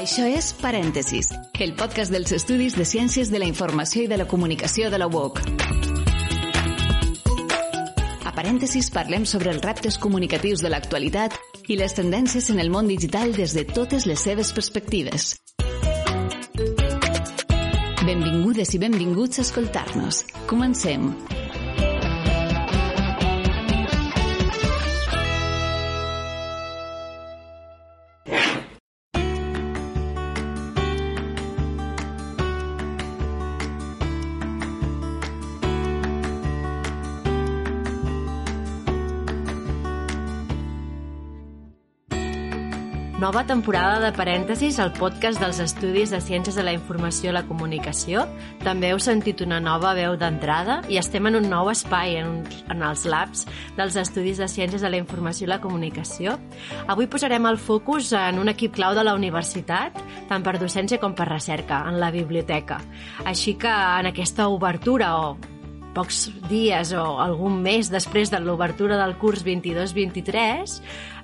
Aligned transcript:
Això 0.00 0.24
és 0.26 0.50
Parèntesis, 0.60 1.30
el 1.60 1.74
podcast 1.78 2.12
dels 2.12 2.32
estudis 2.36 2.76
de 2.76 2.84
Ciències 2.84 3.30
de 3.32 3.38
la 3.38 3.48
Informació 3.48 4.02
i 4.04 4.08
de 4.10 4.18
la 4.20 4.26
Comunicació 4.28 4.90
de 4.90 4.98
la 5.00 5.06
UOC. 5.08 5.40
A 8.24 8.32
Parèntesis 8.36 8.90
parlem 8.92 9.24
sobre 9.24 9.52
els 9.54 9.62
reptes 9.64 9.98
comunicatius 9.98 10.64
de 10.64 10.72
l'actualitat 10.72 11.36
i 11.68 11.76
les 11.80 11.94
tendències 11.96 12.50
en 12.50 12.60
el 12.60 12.70
món 12.70 12.88
digital 12.88 13.32
des 13.36 13.54
de 13.56 13.64
totes 13.64 14.06
les 14.06 14.20
seves 14.20 14.52
perspectives. 14.56 15.34
Benvingudes 18.04 18.74
i 18.74 18.80
benvinguts 18.82 19.38
a 19.38 19.46
escoltar-nos. 19.46 20.24
Comencem. 20.50 21.12
Nova 43.20 43.42
temporada 43.44 43.98
de 44.00 44.14
Parèntesis, 44.16 44.78
el 44.80 44.94
podcast 44.96 45.42
dels 45.42 45.58
Estudis 45.60 46.08
de 46.08 46.22
Ciències 46.24 46.56
de 46.56 46.62
la 46.64 46.72
Informació 46.72 47.28
i 47.28 47.34
la 47.36 47.42
Comunicació. 47.44 48.22
També 48.64 48.94
heu 48.94 49.00
sentit 49.04 49.42
una 49.44 49.58
nova 49.60 49.90
veu 49.98 50.14
d'entrada 50.16 50.78
i 50.88 50.96
estem 50.96 51.28
en 51.28 51.36
un 51.36 51.50
nou 51.52 51.68
espai, 51.68 52.16
en, 52.22 52.38
en 52.72 52.80
els 52.80 53.04
labs 53.04 53.44
dels 53.76 54.00
Estudis 54.00 54.40
de 54.40 54.48
Ciències 54.48 54.80
de 54.80 54.88
la 54.88 54.96
Informació 54.96 55.44
i 55.44 55.52
la 55.52 55.60
Comunicació. 55.60 56.38
Avui 56.88 57.10
posarem 57.12 57.44
el 57.44 57.60
focus 57.60 58.14
en 58.16 58.40
un 58.40 58.54
equip 58.54 58.72
clau 58.80 58.96
de 58.96 59.04
la 59.04 59.12
universitat, 59.12 60.00
tant 60.32 60.40
per 60.40 60.56
docència 60.56 60.96
com 60.96 61.12
per 61.12 61.28
recerca, 61.28 61.84
en 61.92 62.00
la 62.00 62.08
biblioteca. 62.16 62.80
Així 63.28 63.58
que 63.60 63.68
en 64.00 64.14
aquesta 64.14 64.48
obertura 64.48 65.12
o 65.20 65.34
pocs 65.94 66.28
dies 66.50 66.92
o 66.96 67.04
algun 67.22 67.60
mes 67.62 67.90
després 67.90 68.30
de 68.32 68.40
l'obertura 68.42 68.98
del 69.00 69.16
curs 69.20 69.44
22-23 69.46 70.76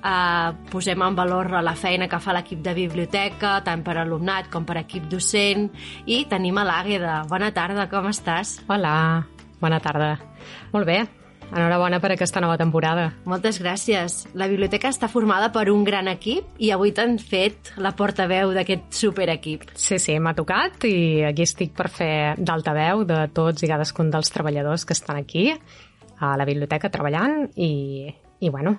eh, 0.07 0.53
posem 0.71 1.03
en 1.03 1.19
valor 1.19 1.51
la 1.63 1.77
feina 1.79 2.09
que 2.09 2.21
fa 2.23 2.35
l'equip 2.37 2.63
de 2.65 2.75
biblioteca, 2.77 3.59
tant 3.67 3.85
per 3.87 3.99
alumnat 4.01 4.51
com 4.53 4.67
per 4.69 4.81
equip 4.83 5.11
docent, 5.11 5.69
i 6.07 6.25
tenim 6.31 6.59
a 6.59 6.67
l'Àgueda. 6.67 7.21
Bona 7.31 7.53
tarda, 7.55 7.89
com 7.93 8.11
estàs? 8.11 8.59
Hola, 8.69 8.97
bona 9.63 9.81
tarda. 9.83 10.17
Molt 10.73 10.89
bé, 10.89 11.03
enhorabona 11.53 12.01
per 12.03 12.13
aquesta 12.15 12.41
nova 12.43 12.57
temporada. 12.61 13.11
Moltes 13.29 13.61
gràcies. 13.63 14.19
La 14.35 14.49
biblioteca 14.51 14.91
està 14.93 15.09
formada 15.13 15.51
per 15.55 15.69
un 15.73 15.85
gran 15.87 16.11
equip 16.13 16.59
i 16.63 16.73
avui 16.75 16.93
t'han 16.97 17.19
fet 17.23 17.73
la 17.83 17.95
portaveu 17.97 18.53
d'aquest 18.57 18.91
superequip. 18.97 19.69
Sí, 19.75 20.01
sí, 20.03 20.19
m'ha 20.19 20.35
tocat 20.39 20.89
i 20.89 21.23
aquí 21.29 21.47
estic 21.47 21.77
per 21.77 21.89
fer 21.93 22.17
d'altaveu 22.39 23.05
de 23.09 23.23
tots 23.37 23.63
i 23.63 23.71
cadascun 23.71 24.11
dels 24.11 24.33
treballadors 24.35 24.87
que 24.87 24.97
estan 24.97 25.21
aquí 25.21 25.51
a 26.19 26.37
la 26.41 26.47
biblioteca 26.49 26.91
treballant 26.93 27.51
i, 27.57 28.09
i 28.41 28.51
bueno, 28.51 28.79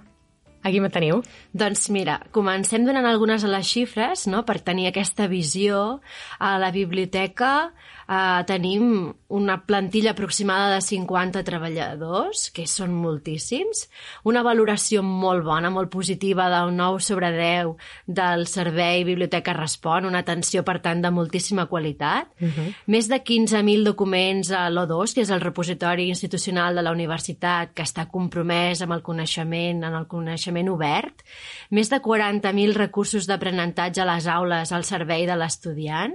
Aquí 0.63 0.79
me 0.81 0.89
teniu. 0.89 1.21
Doncs 1.53 1.87
mira, 1.93 2.17
comencem 2.35 2.85
donant 2.87 3.05
algunes 3.07 3.43
de 3.45 3.51
les 3.51 3.67
xifres 3.67 4.25
no? 4.27 4.43
per 4.45 4.59
tenir 4.65 4.89
aquesta 4.89 5.27
visió. 5.29 6.01
A 6.39 6.57
la 6.59 6.71
biblioteca 6.75 7.71
eh, 8.07 8.43
tenim 8.47 9.13
una 9.29 9.57
plantilla 9.67 10.11
aproximada 10.11 10.73
de 10.73 10.81
50 10.81 11.43
treballadors, 11.47 12.47
que 12.55 12.65
són 12.67 12.93
moltíssims, 12.95 13.85
una 14.27 14.43
valoració 14.43 15.03
molt 15.03 15.43
bona, 15.45 15.69
molt 15.71 15.91
positiva 15.91 16.47
del 16.51 16.73
9 16.75 17.03
sobre 17.03 17.31
10 17.35 17.73
del 18.07 18.47
servei 18.47 19.03
Biblioteca 19.07 19.55
Respon, 19.55 20.07
una 20.07 20.23
atenció, 20.23 20.63
per 20.67 20.79
tant, 20.83 21.03
de 21.03 21.11
moltíssima 21.11 21.67
qualitat, 21.67 22.31
uh 22.39 22.47
-huh. 22.47 22.73
més 22.87 23.07
de 23.07 23.21
15.000 23.23 23.83
documents 23.83 24.51
a 24.51 24.69
l'O2, 24.69 25.13
que 25.13 25.21
és 25.21 25.29
el 25.29 25.41
repositori 25.41 26.07
institucional 26.07 26.75
de 26.75 26.81
la 26.81 26.91
universitat, 26.91 27.73
que 27.73 27.83
està 27.83 28.07
compromès 28.09 28.81
amb 28.81 28.93
el 28.93 29.01
coneixement, 29.01 29.83
en 29.83 29.93
el 29.93 30.07
coneixement 30.07 30.46
obert, 30.71 31.23
més 31.69 31.89
de 31.91 31.99
40.000 32.03 32.75
recursos 32.77 33.27
d'aprenentatge 33.27 34.01
a 34.01 34.07
les 34.07 34.27
aules 34.31 34.71
al 34.71 34.85
servei 34.87 35.25
de 35.27 35.35
l'estudiant 35.35 36.13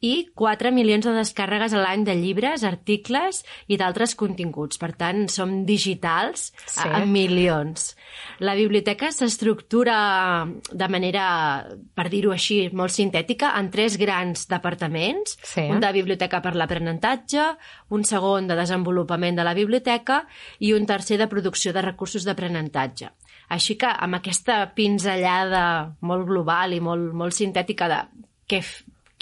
i 0.00 0.28
4 0.34 0.72
milions 0.72 1.04
de 1.04 1.14
descàrregues 1.16 1.74
a 1.74 1.82
l'any 1.82 2.04
de 2.04 2.14
llibres, 2.18 2.64
articles 2.64 3.42
i 3.68 3.78
d'altres 3.80 4.14
continguts. 4.14 4.78
Per 4.80 4.92
tant, 4.96 5.26
som 5.28 5.64
digitals 5.68 6.52
sí. 6.66 6.88
en 6.88 7.10
milions. 7.12 7.92
La 8.44 8.54
biblioteca 8.54 9.10
s'estructura 9.12 10.46
de 10.72 10.88
manera, 10.88 11.26
per 11.94 12.08
dir-ho 12.12 12.32
així, 12.34 12.68
molt 12.72 12.94
sintètica, 12.94 13.52
en 13.58 13.70
tres 13.74 13.98
grans 14.00 14.46
departaments. 14.50 15.36
Sí. 15.42 15.66
Un 15.70 15.82
de 15.82 15.92
biblioteca 15.94 16.40
per 16.44 16.54
l'aprenentatge, 16.56 17.50
un 17.94 18.04
segon 18.08 18.48
de 18.48 18.58
desenvolupament 18.58 19.38
de 19.38 19.46
la 19.46 19.54
biblioteca 19.54 20.24
i 20.60 20.72
un 20.74 20.86
tercer 20.86 21.18
de 21.20 21.28
producció 21.30 21.72
de 21.72 21.84
recursos 21.84 22.24
d'aprenentatge. 22.26 23.12
Així 23.54 23.76
que 23.78 23.90
amb 24.06 24.18
aquesta 24.18 24.58
pinzellada 24.74 25.64
molt 26.02 26.26
global 26.26 26.74
i 26.74 26.80
molt, 26.82 27.12
molt 27.14 27.36
sintètica 27.36 27.88
de 27.92 28.00
què, 28.50 28.60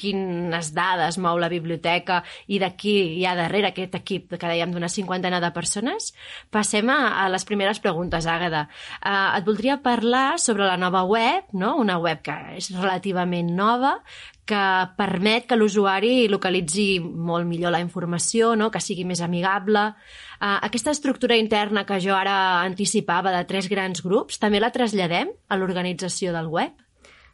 quines 0.03 0.73
dades 0.75 1.19
mou 1.23 1.39
la 1.39 1.51
biblioteca 1.53 2.23
i 2.51 2.59
d'aquí 2.63 2.97
hi 3.21 3.27
ha 3.27 3.37
darrere 3.39 3.71
aquest 3.71 3.95
equip 4.01 4.35
que 4.35 4.51
dèiem 4.51 4.75
d'una 4.75 4.91
cinquantena 4.91 5.41
de 5.43 5.53
persones, 5.55 6.11
passem 6.51 6.91
a, 6.91 6.99
a 7.23 7.29
les 7.33 7.47
primeres 7.49 7.81
preguntes, 7.83 8.27
Àgada. 8.27 8.67
Uh, 8.99 9.39
et 9.39 9.47
voldria 9.47 9.79
parlar 9.85 10.41
sobre 10.43 10.67
la 10.67 10.79
nova 10.81 11.05
web, 11.09 11.51
no? 11.53 11.77
una 11.81 11.99
web 12.03 12.23
que 12.27 12.37
és 12.59 12.73
relativament 12.75 13.53
nova, 13.57 13.99
que 14.49 14.63
permet 14.99 15.47
que 15.47 15.57
l'usuari 15.57 16.27
localitzi 16.29 16.99
molt 17.01 17.47
millor 17.47 17.73
la 17.75 17.83
informació, 17.85 18.57
no? 18.59 18.73
que 18.75 18.83
sigui 18.83 19.07
més 19.09 19.23
amigable. 19.23 19.93
Uh, 20.43 20.59
aquesta 20.67 20.95
estructura 20.95 21.39
interna 21.39 21.87
que 21.87 22.01
jo 22.03 22.17
ara 22.19 22.37
anticipava 22.65 23.35
de 23.37 23.45
tres 23.47 23.71
grans 23.71 24.03
grups, 24.03 24.41
també 24.43 24.61
la 24.61 24.73
traslladem 24.75 25.31
a 25.49 25.61
l'organització 25.61 26.35
del 26.35 26.51
web? 26.51 26.75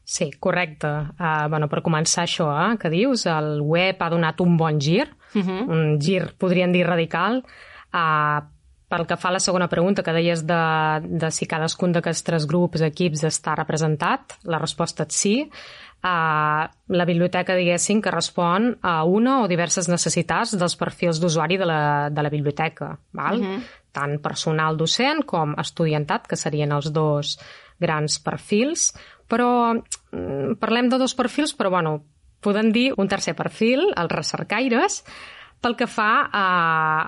Sí, 0.09 0.31
correcte. 0.41 0.89
Uh, 1.21 1.51
bueno, 1.53 1.67
per 1.69 1.83
començar 1.85 2.23
això 2.25 2.47
eh, 2.49 2.77
que 2.81 2.89
dius, 2.89 3.27
el 3.29 3.59
web 3.61 4.01
ha 4.01 4.07
donat 4.09 4.39
un 4.41 4.55
bon 4.57 4.79
gir, 4.81 5.05
uh 5.05 5.43
-huh. 5.43 5.67
un 5.69 5.99
gir, 6.01 6.33
podríem 6.39 6.73
dir, 6.73 6.87
radical. 6.87 7.43
Uh, 7.93 8.41
pel 8.89 9.05
que 9.07 9.19
fa 9.19 9.29
a 9.29 9.33
la 9.33 9.41
segona 9.41 9.69
pregunta 9.69 10.03
que 10.03 10.13
deies 10.13 10.47
de, 10.47 10.63
de 11.03 11.31
si 11.31 11.47
cadascun 11.47 11.93
d'aquests 11.93 12.25
tres 12.25 12.47
grups, 12.47 12.81
equips, 12.81 13.25
està 13.25 13.55
representat, 13.55 14.39
la 14.45 14.59
resposta 14.59 15.05
és 15.05 15.15
sí. 15.15 15.51
Uh, 15.99 16.65
la 16.89 17.05
biblioteca, 17.05 17.55
diguéssim, 17.55 18.01
que 18.01 18.11
respon 18.11 18.79
a 18.81 19.05
una 19.05 19.43
o 19.43 19.49
diverses 19.49 19.89
necessitats 19.89 20.57
dels 20.57 20.77
perfils 20.77 21.21
d'usuari 21.21 21.59
de, 21.59 21.67
la, 21.67 22.09
de 22.09 22.23
la 22.23 22.31
biblioteca, 22.31 22.99
val? 23.13 23.41
Uh 23.41 23.47
-huh. 23.47 23.61
tant 23.93 24.23
personal 24.23 24.77
docent 24.77 25.25
com 25.27 25.55
estudiantat, 25.59 26.27
que 26.27 26.37
serien 26.37 26.73
els 26.73 26.93
dos 26.93 27.39
grans 27.81 28.19
perfils, 28.19 28.95
però 29.28 29.51
mm, 29.75 30.59
parlem 30.60 30.89
de 30.89 30.98
dos 31.01 31.15
perfils, 31.15 31.54
però 31.54 31.71
bueno, 31.71 31.98
podem 32.41 32.72
dir 32.72 32.92
un 32.97 33.09
tercer 33.09 33.34
perfil, 33.36 33.91
els 33.97 34.13
recercaires, 34.13 35.03
pel 35.59 35.75
que 35.75 35.89
fa 35.91 36.28
a, 36.30 36.45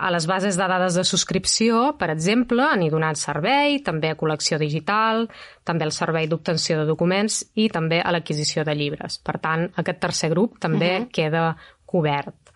a 0.03 0.09
les 0.11 0.27
bases 0.27 0.57
de 0.59 0.67
dades 0.67 0.97
de 0.99 1.05
subscripció, 1.07 1.93
per 2.01 2.09
exemple, 2.11 2.65
han 2.67 2.83
donat 2.91 3.19
servei, 3.21 3.79
també 3.87 4.11
a 4.11 4.19
col·lecció 4.19 4.59
digital, 4.59 5.29
també 5.65 5.87
al 5.87 5.95
servei 5.95 6.27
d'obtenció 6.27 6.81
de 6.81 6.89
documents 6.89 7.45
i 7.55 7.69
també 7.71 8.01
a 8.03 8.11
l'adquisició 8.11 8.65
de 8.67 8.75
llibres. 8.75 9.21
Per 9.23 9.39
tant, 9.39 9.69
aquest 9.79 10.03
tercer 10.03 10.33
grup 10.35 10.59
també 10.59 10.97
uh 10.97 11.03
-huh. 11.05 11.11
queda 11.13 11.57
cobert. 11.87 12.51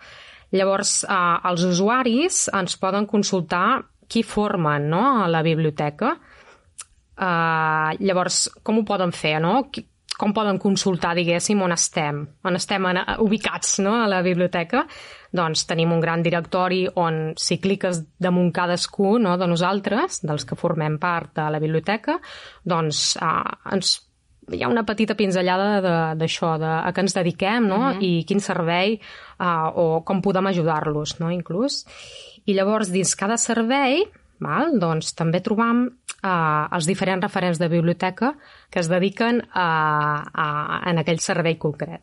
Llavors, 0.51 1.05
eh, 1.05 1.49
els 1.51 1.63
usuaris 1.63 2.49
ens 2.53 2.77
poden 2.77 3.07
consultar 3.07 3.85
qui 4.09 4.23
formen 4.23 4.89
no, 4.89 5.23
a 5.25 5.29
la 5.29 5.43
biblioteca, 5.43 6.19
Uh, 7.15 7.95
llavors, 8.03 8.49
com 8.63 8.81
ho 8.81 8.85
poden 8.85 9.13
fer, 9.15 9.39
no? 9.43 9.63
Com 10.19 10.33
poden 10.35 10.59
consultar, 10.63 11.15
diguéssim, 11.19 11.61
on 11.63 11.75
estem, 11.75 12.23
on 12.47 12.57
estem 12.59 12.87
en, 12.87 13.01
ubicats 13.23 13.81
no? 13.83 13.97
a 14.03 14.09
la 14.11 14.23
biblioteca? 14.23 14.85
doncs 15.35 15.67
tenim 15.67 15.93
un 15.93 16.01
gran 16.03 16.23
directori 16.23 16.85
on 17.01 17.35
si 17.41 17.59
cliques 17.59 18.01
damunt 18.23 18.53
cadascú 18.55 19.17
no, 19.19 19.35
de 19.41 19.49
nosaltres, 19.51 20.23
dels 20.23 20.47
que 20.47 20.59
formem 20.59 20.99
part 21.03 21.35
de 21.35 21.49
la 21.51 21.61
biblioteca, 21.63 22.21
doncs 22.63 23.15
eh, 23.19 23.55
ens 23.75 23.97
hi 24.53 24.61
ha 24.63 24.69
una 24.69 24.85
petita 24.85 25.17
pinzellada 25.17 26.13
d'això, 26.21 26.55
de, 26.61 26.67
de, 26.67 26.73
a 26.85 26.93
què 26.93 27.03
ens 27.03 27.17
dediquem, 27.17 27.67
no? 27.67 27.79
Uh 27.81 27.95
-huh. 27.95 28.03
I 28.05 28.25
quin 28.29 28.41
servei 28.41 29.01
uh, 29.41 29.73
o 29.75 30.05
com 30.05 30.21
podem 30.21 30.47
ajudar-los, 30.47 31.19
no? 31.19 31.31
Inclús. 31.31 31.87
I 32.45 32.53
llavors, 32.53 32.93
dins 32.93 33.15
cada 33.17 33.39
servei, 33.39 34.05
val, 34.39 34.79
doncs 34.79 35.15
també 35.15 35.41
trobam 35.41 35.89
uh, 36.25 36.67
els 36.75 36.89
diferents 36.89 37.23
referents 37.23 37.61
de 37.61 37.69
biblioteca 37.69 38.33
que 38.71 38.81
es 38.81 38.91
dediquen 38.91 39.43
a, 39.53 39.69
a, 40.33 40.49
en 40.91 41.05
aquell 41.05 41.21
servei 41.23 41.59
concret. 41.61 42.03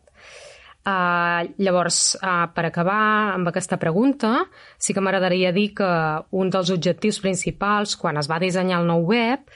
Uh, 0.82 1.46
llavors, 1.62 2.16
uh, 2.18 2.48
per 2.54 2.64
acabar 2.66 3.34
amb 3.36 3.50
aquesta 3.52 3.78
pregunta, 3.78 4.48
sí 4.78 4.94
que 4.94 5.04
m'agradaria 5.04 5.52
dir 5.54 5.68
que 5.78 5.92
un 6.34 6.50
dels 6.50 6.72
objectius 6.74 7.20
principals 7.22 7.94
quan 8.00 8.18
es 8.18 8.30
va 8.30 8.40
dissenyar 8.42 8.80
el 8.82 8.90
nou 8.90 9.06
web 9.12 9.46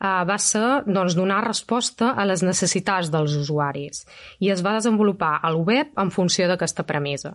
eh, 0.00 0.22
va 0.28 0.38
ser 0.42 0.82
doncs, 0.86 1.16
donar 1.16 1.42
resposta 1.46 2.12
a 2.14 2.26
les 2.28 2.44
necessitats 2.44 3.10
dels 3.12 3.36
usuaris 3.40 4.04
i 4.40 4.52
es 4.52 4.64
va 4.64 4.76
desenvolupar 4.76 5.38
el 5.48 5.62
web 5.64 5.92
en 5.96 6.12
funció 6.14 6.48
d'aquesta 6.50 6.86
premissa. 6.88 7.34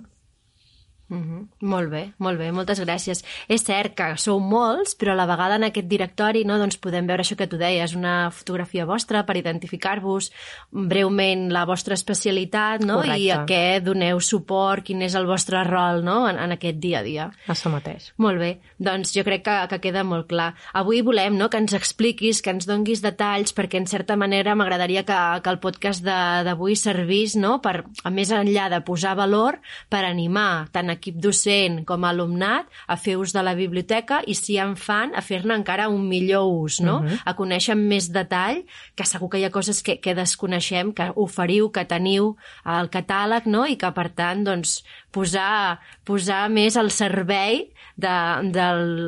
Mm 1.11 1.23
-hmm. 1.23 1.47
Molt 1.67 1.89
bé, 1.91 2.13
molt 2.17 2.39
bé, 2.39 2.51
moltes 2.51 2.79
gràcies. 2.79 3.23
És 3.47 3.63
cert 3.65 3.93
que 3.95 4.17
sou 4.17 4.39
molts, 4.39 4.95
però 4.95 5.11
a 5.11 5.15
la 5.15 5.25
vegada 5.25 5.55
en 5.55 5.63
aquest 5.63 5.87
directori 5.87 6.45
no, 6.45 6.57
doncs 6.57 6.77
podem 6.77 7.05
veure 7.05 7.21
això 7.21 7.35
que 7.35 7.47
tu 7.47 7.57
deies, 7.57 7.95
una 7.95 8.31
fotografia 8.31 8.85
vostra 8.85 9.25
per 9.25 9.35
identificar-vos 9.35 10.31
breument 10.71 11.51
la 11.51 11.65
vostra 11.65 11.93
especialitat 11.93 12.81
no? 12.85 13.03
i 13.03 13.29
a 13.29 13.45
què 13.45 13.81
doneu 13.83 14.19
suport, 14.19 14.85
quin 14.85 15.01
és 15.01 15.15
el 15.15 15.25
vostre 15.25 15.63
rol 15.63 16.03
no? 16.03 16.29
en, 16.29 16.37
en 16.39 16.51
aquest 16.51 16.77
dia 16.79 16.99
a 16.99 17.03
dia. 17.03 17.31
Això 17.47 17.69
mateix. 17.69 18.13
Molt 18.17 18.39
bé, 18.39 18.59
doncs 18.77 19.11
jo 19.13 19.23
crec 19.23 19.43
que, 19.43 19.67
que 19.67 19.79
queda 19.79 20.03
molt 20.03 20.27
clar. 20.27 20.55
Avui 20.73 21.01
volem 21.01 21.37
no, 21.37 21.49
que 21.49 21.57
ens 21.57 21.73
expliquis, 21.73 22.41
que 22.41 22.51
ens 22.51 22.65
donguis 22.65 23.01
detalls, 23.01 23.53
perquè 23.53 23.77
en 23.77 23.87
certa 23.87 24.15
manera 24.15 24.55
m'agradaria 24.55 25.03
que, 25.03 25.41
que 25.43 25.49
el 25.49 25.59
podcast 25.59 26.03
d'avui 26.03 26.75
servís 26.75 27.35
no, 27.35 27.59
per, 27.61 27.83
a 28.03 28.09
més 28.09 28.31
enllà 28.31 28.69
de 28.69 28.81
posar 28.81 29.15
valor, 29.15 29.59
per 29.89 30.05
animar 30.05 30.69
tant 30.71 30.89
a 30.89 31.00
equip 31.01 31.17
docent 31.21 31.81
com 31.89 32.05
a 32.05 32.13
alumnat 32.13 32.69
a 32.87 32.95
fer 33.01 33.17
ús 33.19 33.33
de 33.33 33.41
la 33.43 33.55
biblioteca 33.57 34.21
i 34.29 34.37
si 34.37 34.59
en 34.61 34.77
fan 34.77 35.15
a 35.17 35.25
fer-ne 35.25 35.57
encara 35.57 35.89
un 35.89 36.05
millor 36.07 36.47
ús, 36.47 36.79
no? 36.79 36.99
Uh 36.99 37.01
mhm. 37.01 37.09
-huh. 37.09 37.19
A 37.25 37.35
conèixer 37.35 37.73
amb 37.73 37.87
més 37.89 38.11
detall, 38.11 38.63
que 38.95 39.05
segur 39.05 39.29
que 39.29 39.39
hi 39.39 39.45
ha 39.45 39.51
coses 39.51 39.81
que, 39.83 39.99
que 39.99 40.15
desconeixem, 40.15 40.93
que 40.93 41.11
oferiu, 41.15 41.71
que 41.71 41.85
teniu 41.85 42.35
al 42.63 42.89
catàleg, 42.89 43.45
no? 43.45 43.65
I 43.65 43.75
que, 43.77 43.91
per 43.91 44.09
tant, 44.09 44.43
doncs, 44.43 44.83
posar, 45.11 45.79
posar 46.03 46.49
més 46.49 46.77
al 46.77 46.91
servei 46.91 47.71
de, 47.95 48.15
de 48.55 48.67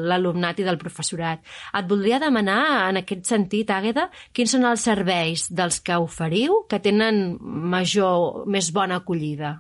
l'alumnat 0.10 0.60
i 0.60 0.68
del 0.68 0.80
professorat. 0.82 1.44
Et 1.74 1.90
voldria 1.90 2.20
demanar, 2.20 2.90
en 2.90 3.02
aquest 3.02 3.26
sentit, 3.30 3.72
Àgueda, 3.74 4.10
quins 4.36 4.56
són 4.56 4.68
els 4.70 4.86
serveis 4.90 5.48
dels 5.50 5.80
que 5.84 5.98
oferiu 5.98 6.64
que 6.70 6.82
tenen 6.84 7.38
major, 7.42 8.44
més 8.48 8.72
bona 8.76 9.02
acollida? 9.02 9.58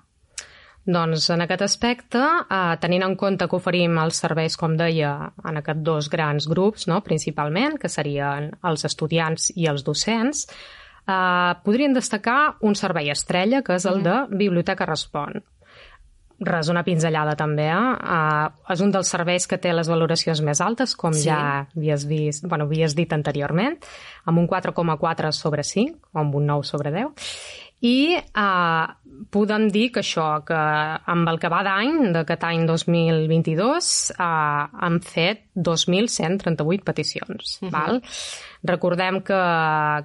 Doncs 0.83 1.29
en 1.31 1.45
aquest 1.45 1.61
aspecte, 1.63 2.19
eh, 2.19 2.75
tenint 2.81 3.05
en 3.05 3.15
compte 3.15 3.47
que 3.47 3.55
oferim 3.55 3.97
els 4.01 4.19
serveis, 4.19 4.57
com 4.59 4.75
deia, 4.75 5.31
en 5.47 5.57
aquests 5.61 5.83
dos 5.83 6.09
grans 6.11 6.47
grups, 6.51 6.87
no, 6.91 6.99
principalment, 7.01 7.77
que 7.79 7.87
serien 7.87 8.51
els 8.63 8.83
estudiants 8.83 9.51
i 9.55 9.67
els 9.71 9.83
docents, 9.83 10.43
eh, 11.07 11.53
podrien 11.63 11.93
destacar 11.93 12.57
un 12.61 12.75
servei 12.75 13.09
estrella, 13.09 13.61
que 13.61 13.75
és 13.75 13.85
el 13.85 14.03
de 14.03 14.27
Biblioteca 14.29 14.85
Respon. 14.85 15.43
Res, 16.43 16.67
una 16.67 16.83
pinzellada 16.83 17.35
també, 17.39 17.69
eh? 17.71 17.75
Uh, 18.03 18.71
és 18.73 18.81
un 18.83 18.91
dels 18.91 19.07
serveis 19.07 19.45
que 19.47 19.59
té 19.61 19.71
les 19.71 19.87
valoracions 19.87 20.41
més 20.43 20.59
altes, 20.65 20.95
com 20.99 21.13
sí. 21.13 21.29
ja 21.29 21.67
havies, 21.75 22.07
vist, 22.09 22.47
bueno, 22.49 22.65
havies 22.65 22.95
dit 22.97 23.13
anteriorment, 23.13 23.77
amb 24.25 24.41
un 24.41 24.47
4,4 24.49 25.31
sobre 25.31 25.63
5, 25.63 26.09
o 26.11 26.19
amb 26.19 26.35
un 26.35 26.49
9 26.49 26.67
sobre 26.67 26.91
10, 26.91 27.29
i 27.83 28.15
uh, 28.15 28.93
podem 29.33 29.67
dir 29.73 29.89
que 29.91 29.99
això, 29.99 30.27
que 30.47 30.59
amb 31.13 31.27
el 31.27 31.39
que 31.41 31.49
va 31.51 31.59
d'any, 31.65 32.13
d'aquest 32.15 32.45
any 32.47 32.63
2022, 32.69 33.89
uh, 34.15 34.69
han 34.85 34.99
fet 35.03 35.43
2.138 35.55 36.85
peticions. 36.87 37.57
Uh 37.61 37.67
-huh. 37.67 37.71
val? 37.71 38.01
Recordem 38.63 39.19
que, 39.21 39.41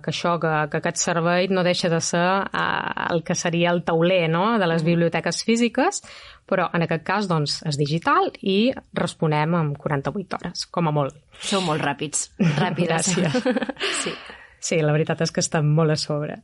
que 0.03 0.11
això, 0.11 0.39
que, 0.43 0.71
que 0.71 0.79
aquest 0.79 0.97
servei 0.97 1.47
no 1.49 1.63
deixa 1.63 1.89
de 1.89 2.01
ser 2.01 2.43
uh, 2.43 3.13
el 3.13 3.23
que 3.23 3.35
seria 3.35 3.71
el 3.71 3.85
tauler 3.85 4.29
no? 4.29 4.59
de 4.59 4.67
les 4.67 4.83
biblioteques 4.83 5.45
físiques, 5.45 6.03
però 6.49 6.69
en 6.73 6.83
aquest 6.83 7.05
cas 7.05 7.29
doncs, 7.29 7.63
és 7.63 7.79
digital 7.79 8.33
i 8.43 8.73
responem 8.93 9.55
en 9.55 9.75
48 9.75 10.37
hores, 10.37 10.67
com 10.67 10.89
a 10.89 10.91
molt. 10.91 11.15
Sou 11.41 11.61
molt 11.61 11.81
ràpids. 11.81 12.33
Ràpides. 12.39 13.15
Gràcies. 13.15 13.33
sí. 14.03 14.13
Sí, 14.61 14.81
la 14.83 14.93
veritat 14.95 15.23
és 15.25 15.33
que 15.33 15.45
està 15.45 15.63
molt 15.65 15.95
a 15.95 15.97
sobre. 16.01 16.41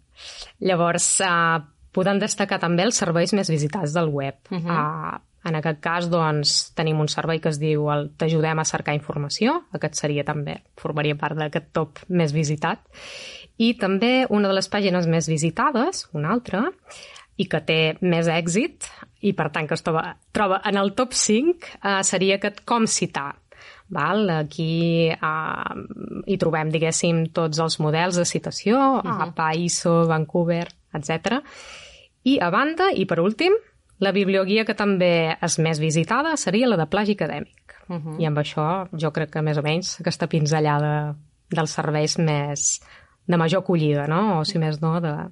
Llavors, 0.63 1.09
uh, 1.27 1.61
podem 1.95 2.21
destacar 2.23 2.61
també 2.63 2.87
els 2.87 2.99
serveis 2.99 3.35
més 3.35 3.51
visitats 3.51 3.95
del 3.95 4.11
web. 4.11 4.37
Uh 4.51 4.59
-huh. 4.59 4.71
uh, 4.71 5.21
en 5.45 5.59
aquest 5.59 5.81
cas, 5.85 6.09
doncs, 6.09 6.73
tenim 6.75 7.01
un 7.01 7.09
servei 7.09 7.41
que 7.41 7.51
es 7.53 7.59
diu 7.61 7.91
el 7.93 8.11
T'ajudem 8.17 8.59
a 8.59 8.65
cercar 8.65 8.95
informació. 8.95 9.59
Aquest 9.77 9.95
seria 9.95 10.25
també, 10.25 10.63
formaria 10.81 11.19
part 11.21 11.37
d'aquest 11.37 11.67
top 11.73 11.99
més 12.09 12.33
visitat. 12.33 12.81
I 13.59 13.75
també 13.79 14.27
una 14.31 14.49
de 14.49 14.55
les 14.55 14.71
pàgines 14.73 15.07
més 15.07 15.29
visitades, 15.29 16.09
una 16.13 16.33
altra, 16.33 16.73
i 17.37 17.47
que 17.51 17.61
té 17.61 17.79
més 18.01 18.27
èxit, 18.31 18.89
i 19.21 19.33
per 19.37 19.51
tant 19.55 19.69
que 19.69 19.75
es 19.75 19.83
troba, 19.83 20.17
troba 20.33 20.61
en 20.65 20.79
el 20.81 20.95
top 20.95 21.13
5, 21.13 21.75
uh, 21.83 22.03
seria 22.03 22.39
aquest 22.39 22.65
Com 22.65 22.87
citar. 22.87 23.35
Val? 23.89 24.31
Aquí 24.31 25.11
uh, 25.13 25.75
hi 26.27 26.39
trobem, 26.41 26.71
diguéssim, 26.73 27.27
tots 27.37 27.61
els 27.61 27.79
models 27.81 28.17
de 28.17 28.25
citació, 28.25 28.79
uh 28.79 29.03
-huh. 29.03 29.29
APA, 29.29 29.55
ISO, 29.55 30.07
Vancouver, 30.07 30.69
etc. 30.93 31.43
I 32.25 32.39
a 32.41 32.51
banda, 32.51 32.91
i 32.95 33.05
per 33.05 33.21
últim, 33.21 33.53
la 33.99 34.13
biblioguia 34.13 34.65
que 34.65 34.75
també 34.75 35.37
és 35.41 35.59
més 35.59 35.79
visitada 35.79 36.37
seria 36.37 36.67
la 36.67 36.77
de 36.77 36.87
plagi 36.87 37.13
acadèmic. 37.13 37.77
Uh 37.89 37.97
-huh. 37.97 38.21
I 38.21 38.27
amb 38.27 38.39
això 38.39 38.89
jo 38.93 39.11
crec 39.11 39.31
que 39.31 39.43
més 39.43 39.59
o 39.59 39.63
menys 39.63 40.01
aquesta 40.01 40.27
pinzellada 40.27 41.17
dels 41.51 41.71
serveis 41.71 42.19
més 42.19 42.81
de 43.27 43.37
major 43.37 43.63
acollida, 43.63 44.07
no? 44.07 44.41
O 44.41 44.45
si 44.45 44.59
més 44.59 44.81
no, 44.81 45.01
de, 45.01 45.29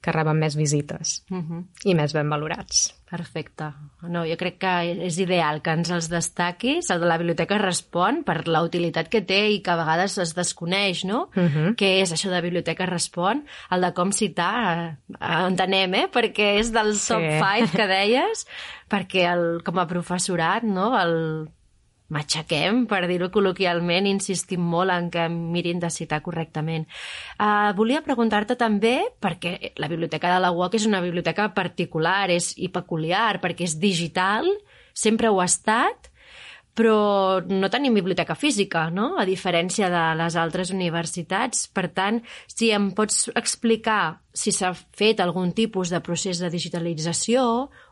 que 0.00 0.12
reben 0.12 0.38
més 0.38 0.56
visites 0.56 1.22
uh 1.30 1.36
-huh. 1.36 1.64
i 1.84 1.94
més 1.94 2.12
ben 2.12 2.28
valorats. 2.28 2.94
Perfecte. 3.10 3.72
No, 4.06 4.22
jo 4.22 4.36
crec 4.38 4.60
que 4.62 4.72
és 5.08 5.16
ideal 5.18 5.58
que 5.62 5.72
ens 5.74 5.90
els 5.90 6.08
destaquis. 6.08 6.90
El 6.90 7.00
de 7.00 7.08
la 7.10 7.18
biblioteca 7.18 7.58
respon 7.58 8.22
per 8.22 8.46
la 8.46 8.62
utilitat 8.62 9.08
que 9.08 9.20
té 9.20 9.50
i 9.50 9.58
que 9.66 9.72
a 9.72 9.76
vegades 9.76 10.16
es 10.18 10.34
desconeix, 10.36 11.04
no? 11.04 11.28
Uh 11.34 11.42
-huh. 11.42 11.74
Què 11.74 12.02
és 12.02 12.12
això 12.12 12.30
de 12.30 12.40
biblioteca 12.40 12.86
respon? 12.86 13.44
El 13.70 13.80
de 13.80 13.92
com 13.92 14.12
citar, 14.12 14.98
eh, 15.08 15.46
entenem, 15.48 15.94
eh? 15.94 16.08
Perquè 16.12 16.60
és 16.60 16.72
del 16.72 16.92
top 16.92 17.20
sí. 17.20 17.40
5 17.42 17.76
que 17.76 17.86
deies, 17.86 18.46
perquè 18.88 19.32
el, 19.32 19.62
com 19.64 19.78
a 19.78 19.86
professorat, 19.88 20.62
no? 20.62 20.96
El, 20.96 21.50
matxaquem, 22.10 22.84
per 22.90 23.04
dir-ho 23.08 23.30
col·loquialment, 23.32 24.08
insistim 24.10 24.62
molt 24.72 24.92
en 24.94 25.08
que 25.14 25.28
mirin 25.30 25.80
de 25.82 25.90
citar 25.94 26.20
correctament. 26.26 26.86
Uh, 27.38 27.70
volia 27.78 28.02
preguntar-te 28.06 28.58
també, 28.60 28.98
perquè 29.22 29.72
la 29.80 29.88
biblioteca 29.90 30.34
de 30.34 30.42
la 30.42 30.52
UOC 30.52 30.76
és 30.80 30.88
una 30.90 31.02
biblioteca 31.04 31.48
particular 31.54 32.28
és, 32.34 32.52
i 32.58 32.68
peculiar, 32.68 33.38
perquè 33.42 33.68
és 33.68 33.78
digital, 33.80 34.48
sempre 34.92 35.30
ho 35.30 35.40
ha 35.40 35.48
estat, 35.48 36.09
però 36.80 37.42
no 37.44 37.68
tenim 37.68 37.92
biblioteca 37.92 38.32
física, 38.32 38.86
no? 38.88 39.12
a 39.20 39.26
diferència 39.28 39.90
de 39.92 40.04
les 40.16 40.36
altres 40.40 40.70
universitats. 40.72 41.66
Per 41.68 41.90
tant, 41.92 42.22
si 42.48 42.70
em 42.72 42.86
pots 42.96 43.26
explicar 43.36 44.16
si 44.32 44.54
s'ha 44.54 44.70
fet 44.96 45.20
algun 45.20 45.52
tipus 45.52 45.90
de 45.92 46.00
procés 46.00 46.40
de 46.40 46.48
digitalització 46.48 47.42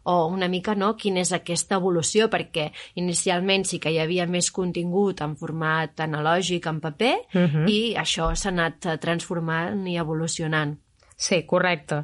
o 0.08 0.14
una 0.32 0.48
mica 0.48 0.72
no, 0.78 0.94
quina 0.96 1.20
és 1.20 1.34
aquesta 1.36 1.76
evolució, 1.76 2.30
perquè 2.32 2.70
inicialment 2.96 3.66
sí 3.68 3.82
que 3.82 3.92
hi 3.92 4.00
havia 4.00 4.24
més 4.30 4.48
contingut 4.54 5.20
en 5.20 5.36
format 5.36 6.00
analògic, 6.00 6.70
en 6.72 6.80
paper, 6.80 7.14
uh 7.34 7.38
mhm. 7.38 7.48
-huh. 7.54 7.68
i 7.68 7.94
això 7.94 8.32
s'ha 8.34 8.48
anat 8.48 9.00
transformant 9.00 9.86
i 9.86 9.98
evolucionant. 9.98 10.78
Sí, 11.18 11.42
correcte. 11.42 11.96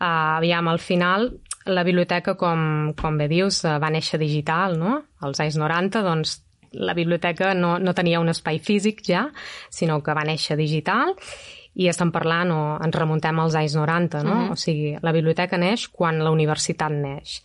Uh, 0.00 0.40
aviam, 0.40 0.66
al 0.68 0.78
final 0.78 1.28
la 1.66 1.84
biblioteca, 1.84 2.34
com, 2.38 2.92
com 2.98 3.18
bé 3.18 3.28
dius, 3.30 3.62
eh, 3.64 3.78
va 3.82 3.90
néixer 3.92 4.18
digital, 4.20 4.78
no? 4.78 4.98
Als 5.20 5.42
anys 5.44 5.58
90, 5.60 6.02
doncs, 6.02 6.40
la 6.72 6.94
biblioteca 6.96 7.52
no, 7.54 7.76
no 7.78 7.92
tenia 7.94 8.20
un 8.20 8.32
espai 8.32 8.58
físic 8.58 9.02
ja, 9.04 9.26
sinó 9.70 10.00
que 10.02 10.14
va 10.16 10.24
néixer 10.24 10.56
digital 10.56 11.12
i 11.74 11.88
estem 11.88 12.10
parlant 12.12 12.50
o 12.52 12.60
ens 12.84 12.96
remuntem 12.96 13.38
als 13.40 13.56
anys 13.56 13.76
90, 13.76 14.22
no? 14.24 14.32
Uh 14.32 14.40
-huh. 14.46 14.52
O 14.52 14.56
sigui, 14.56 14.96
la 15.02 15.12
biblioteca 15.12 15.58
neix 15.58 15.88
quan 15.88 16.18
la 16.18 16.30
universitat 16.30 16.92
neix 16.92 17.42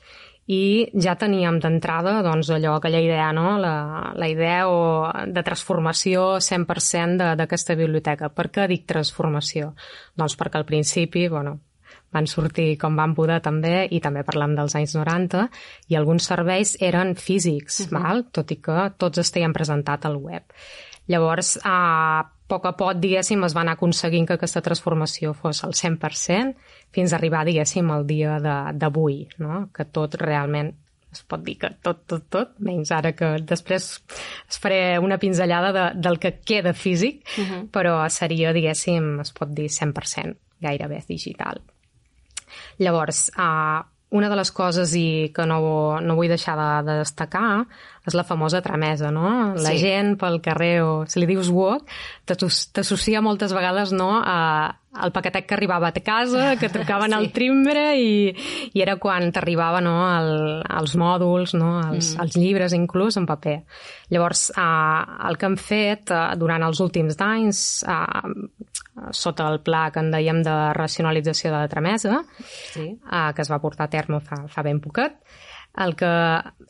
i 0.47 0.87
ja 0.95 1.17
teníem 1.19 1.59
d'entrada 1.59 2.21
doncs, 2.23 2.49
allò, 2.55 2.77
aquella 2.77 3.01
idea, 3.03 3.33
no? 3.35 3.57
la, 3.59 4.13
la 4.15 4.29
idea 4.31 4.69
o 4.71 5.11
de 5.27 5.43
transformació 5.43 6.39
100% 6.39 7.35
d'aquesta 7.35 7.75
biblioteca. 7.75 8.29
Per 8.29 8.47
què 8.49 8.67
dic 8.71 8.85
transformació? 8.87 9.73
Doncs 10.15 10.37
perquè 10.39 10.61
al 10.61 10.65
principi 10.65 11.27
bueno, 11.27 11.59
van 12.13 12.27
sortir 12.27 12.77
com 12.79 12.95
van 12.95 13.13
poder 13.15 13.39
també, 13.43 13.87
i 13.91 13.99
també 14.03 14.23
parlem 14.27 14.55
dels 14.55 14.75
anys 14.79 14.95
90, 14.95 15.47
i 15.91 15.97
alguns 15.99 16.27
serveis 16.29 16.77
eren 16.81 17.15
físics, 17.15 17.81
uh 17.81 17.87
-huh. 17.87 18.01
val? 18.01 18.25
tot 18.31 18.51
i 18.51 18.61
que 18.61 18.91
tots 18.97 19.17
estiguem 19.17 19.53
presentat 19.53 20.05
al 20.05 20.17
web. 20.17 20.43
Llavors, 21.07 21.59
a 21.63 22.27
poc 22.47 22.65
a 22.65 22.73
poc, 22.73 22.97
diguéssim, 22.99 23.43
es 23.43 23.55
va 23.55 23.61
anar 23.61 23.73
aconseguint 23.73 24.27
que 24.27 24.33
aquesta 24.33 24.61
transformació 24.61 25.33
fos 25.33 25.63
al 25.63 25.73
100% 25.73 26.55
fins 26.91 27.13
a 27.13 27.15
arribar, 27.17 27.45
diguéssim, 27.45 27.91
al 27.91 28.05
dia 28.07 28.39
d'avui, 28.73 29.27
no? 29.37 29.69
que 29.73 29.85
tot 29.85 30.15
realment 30.15 30.73
es 31.11 31.23
pot 31.23 31.43
dir 31.43 31.57
que 31.57 31.69
tot, 31.81 32.03
tot, 32.05 32.25
tot, 32.29 32.49
menys 32.59 32.91
ara 32.91 33.13
que 33.17 33.37
després 33.47 33.87
es 34.49 34.59
faré 34.59 34.99
una 34.99 35.17
pinzellada 35.17 35.71
de, 35.71 35.85
del 35.95 36.19
que 36.19 36.33
queda 36.39 36.73
físic, 36.73 37.23
uh 37.37 37.43
-huh. 37.43 37.69
però 37.71 38.09
seria, 38.09 38.53
diguéssim, 38.53 39.19
es 39.19 39.31
pot 39.31 39.49
dir 39.49 39.69
100% 39.69 40.35
gairebé 40.59 41.03
digital. 41.07 41.61
Llavors, 42.79 43.27
uh, 43.37 43.85
una 44.09 44.29
de 44.31 44.37
les 44.39 44.51
coses 44.55 44.93
i 44.95 45.31
que 45.35 45.43
no, 45.49 45.59
no 45.99 46.15
vull 46.15 46.31
deixar 46.31 46.55
de, 46.59 46.67
de 46.87 46.97
destacar 47.01 47.65
és 48.07 48.15
la 48.15 48.23
famosa 48.23 48.61
tramesa, 48.63 49.11
no? 49.11 49.53
La 49.59 49.73
sí. 49.73 49.81
gent 49.83 50.15
pel 50.19 50.39
carrer 50.43 50.77
o 50.85 50.91
si 51.11 51.19
li 51.19 51.27
dius 51.27 51.49
walk 51.51 51.89
t'associa 52.27 53.21
moltes 53.21 53.55
vegades 53.55 53.91
no, 53.91 54.13
a, 54.23 54.77
el 55.03 55.13
paquetet 55.15 55.47
que 55.47 55.55
arribava 55.57 55.89
a 55.89 56.03
casa, 56.03 56.55
que 56.59 56.69
trucaven 56.69 57.13
sí. 57.13 57.17
al 57.17 57.31
timbre 57.35 57.85
i, 57.99 58.33
i 58.73 58.83
era 58.83 58.97
quan 59.01 59.31
t'arribava 59.33 59.81
no, 59.83 59.95
el, 60.17 60.61
els 60.79 60.95
mòduls, 60.99 61.55
no, 61.57 61.77
els, 61.87 62.13
mm. 62.15 62.23
els 62.25 62.37
llibres 62.39 62.75
inclús 62.77 63.17
en 63.17 63.27
paper. 63.29 63.57
Llavors, 64.13 64.49
eh, 64.55 65.17
el 65.29 65.39
que 65.39 65.49
hem 65.49 65.57
fet 65.61 66.13
eh, 66.15 66.23
durant 66.39 66.67
els 66.67 66.81
últims 66.83 67.19
anys, 67.23 67.65
eh, 67.87 69.11
sota 69.13 69.47
el 69.51 69.59
pla 69.61 69.87
que 69.93 70.01
en 70.01 70.09
dèiem 70.13 70.41
de 70.45 70.55
racionalització 70.77 71.51
de 71.51 71.59
la 71.59 71.71
tramesa, 71.71 72.23
sí. 72.73 72.89
eh, 72.95 73.29
que 73.35 73.43
es 73.43 73.51
va 73.51 73.61
portar 73.61 73.87
a 73.87 73.93
terme 73.93 74.21
fa, 74.23 74.45
fa 74.51 74.65
ben 74.65 74.81
poquet, 74.81 75.19
el 75.77 75.93
que 75.93 76.09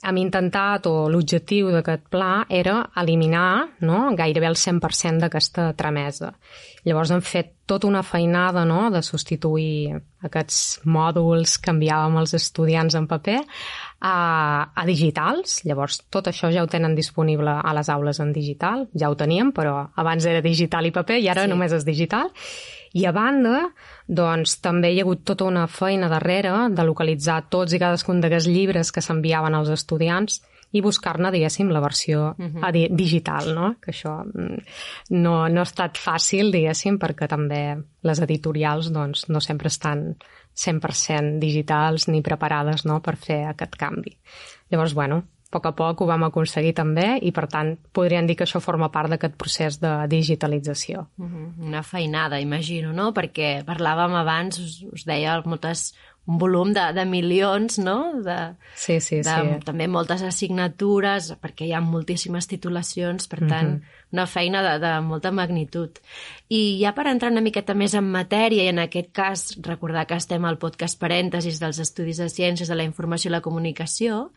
hem 0.03 0.17
intentat, 0.19 0.87
o 0.89 1.07
l'objectiu 1.11 1.69
d'aquest 1.71 2.09
pla, 2.11 2.31
era 2.51 2.81
eliminar 2.99 3.79
no, 3.87 4.01
gairebé 4.19 4.49
el 4.49 4.59
100% 4.59 5.23
d'aquesta 5.23 5.69
tramesa. 5.79 6.33
Llavors 6.87 7.11
hem 7.11 7.21
fet 7.25 7.51
tota 7.67 7.87
una 7.89 7.99
feinada 8.05 8.63
no, 8.67 8.87
de 8.93 9.01
substituir 9.03 9.97
aquests 10.23 10.85
mòduls 10.87 11.57
que 11.59 11.73
enviàvem 11.73 12.15
als 12.15 12.33
estudiants 12.37 12.95
en 12.95 13.09
paper 13.11 13.41
a, 13.41 14.13
a 14.71 14.85
digitals. 14.87 15.59
Llavors 15.67 15.99
tot 16.13 16.29
això 16.31 16.47
ja 16.53 16.63
ho 16.63 16.71
tenen 16.71 16.95
disponible 16.95 17.57
a 17.59 17.75
les 17.75 17.91
aules 17.91 18.21
en 18.23 18.31
digital, 18.31 18.87
ja 18.95 19.11
ho 19.11 19.19
teníem, 19.19 19.51
però 19.51 19.81
abans 19.99 20.25
era 20.31 20.43
digital 20.45 20.87
i 20.87 20.93
paper 20.95 21.19
i 21.19 21.27
ara 21.33 21.43
sí. 21.43 21.51
només 21.51 21.75
és 21.75 21.87
digital. 21.87 22.31
I 22.95 23.03
a 23.05 23.11
banda, 23.11 23.65
doncs 24.07 24.61
també 24.63 24.93
hi 24.93 25.01
ha 25.01 25.03
hagut 25.03 25.25
tota 25.27 25.45
una 25.49 25.67
feina 25.67 26.07
darrere 26.07 26.69
de 26.71 26.87
localitzar 26.87 27.41
tots 27.51 27.75
i 27.75 27.81
cadascun 27.83 28.23
d'aquests 28.23 28.47
llibres 28.47 28.93
que 28.95 29.03
s'enviaven 29.03 29.59
als 29.59 29.75
estudiants 29.75 30.39
i 30.71 30.81
buscar-ne, 30.83 31.31
diguéssim, 31.31 31.69
la 31.71 31.79
versió 31.79 32.35
uh 32.37 32.45
-huh. 32.45 32.71
di 32.71 32.87
digital, 32.91 33.53
no? 33.55 33.75
Que 33.81 33.91
això 33.91 34.23
mm, 34.25 34.57
no, 35.09 35.47
no 35.47 35.59
ha 35.59 35.63
estat 35.63 35.97
fàcil, 35.97 36.51
diguéssim, 36.51 36.97
perquè 36.99 37.27
també 37.27 37.77
les 38.01 38.19
editorials 38.19 38.91
doncs, 38.91 39.29
no 39.29 39.39
sempre 39.39 39.67
estan 39.67 40.15
100% 40.55 41.39
digitals 41.39 42.07
ni 42.07 42.21
preparades 42.21 42.85
no, 42.85 43.01
per 43.01 43.15
fer 43.15 43.45
aquest 43.45 43.75
canvi. 43.75 44.17
Llavors, 44.69 44.93
bueno, 44.93 45.23
a 45.47 45.49
poc 45.49 45.65
a 45.65 45.71
poc 45.71 46.01
ho 46.01 46.05
vam 46.09 46.25
aconseguir 46.27 46.73
també 46.75 47.05
i, 47.23 47.31
per 47.31 47.45
tant, 47.47 47.77
podríem 47.93 48.27
dir 48.27 48.35
que 48.35 48.43
això 48.43 48.59
forma 48.59 48.89
part 48.91 49.09
d'aquest 49.13 49.37
procés 49.39 49.79
de 49.79 49.91
digitalització. 50.07 51.07
Uh 51.17 51.25
-huh. 51.25 51.53
Una 51.69 51.83
feinada, 51.83 52.39
imagino, 52.41 52.91
no? 52.91 53.13
Perquè 53.13 53.63
parlàvem 53.63 54.13
abans, 54.15 54.59
us, 54.59 54.83
us 54.91 55.05
deia 55.05 55.41
moltes 55.45 55.93
un 56.27 56.37
volum 56.37 56.73
de, 56.75 56.83
de 56.93 57.05
milions, 57.07 57.77
no? 57.79 58.21
De, 58.23 58.35
sí, 58.75 58.99
sí, 58.99 59.21
de, 59.23 59.23
sí. 59.31 59.59
També 59.65 59.87
moltes 59.87 60.25
assignatures, 60.27 61.31
perquè 61.39 61.69
hi 61.69 61.71
ha 61.71 61.79
moltíssimes 61.81 62.49
titulacions, 62.51 63.29
per 63.31 63.39
tant, 63.45 63.69
mm 63.69 63.77
-hmm. 63.77 64.11
una 64.11 64.25
feina 64.27 64.61
de, 64.65 64.73
de 64.83 64.91
molta 65.01 65.31
magnitud. 65.31 65.99
I 66.49 66.79
ja 66.83 66.93
per 66.93 67.07
entrar 67.07 67.31
una 67.31 67.41
miqueta 67.41 67.73
més 67.73 67.93
en 67.93 68.11
matèria, 68.11 68.63
i 68.63 68.67
en 68.67 68.79
aquest 68.79 69.11
cas 69.11 69.57
recordar 69.61 70.05
que 70.05 70.15
estem 70.15 70.43
al 70.45 70.57
podcast 70.57 70.99
Parèntesis 70.99 71.59
dels 71.59 71.79
Estudis 71.79 72.17
de 72.17 72.29
Ciències 72.29 72.67
de 72.67 72.75
la 72.75 72.83
Informació 72.83 73.29
i 73.29 73.31
la 73.31 73.41
Comunicació, 73.41 74.31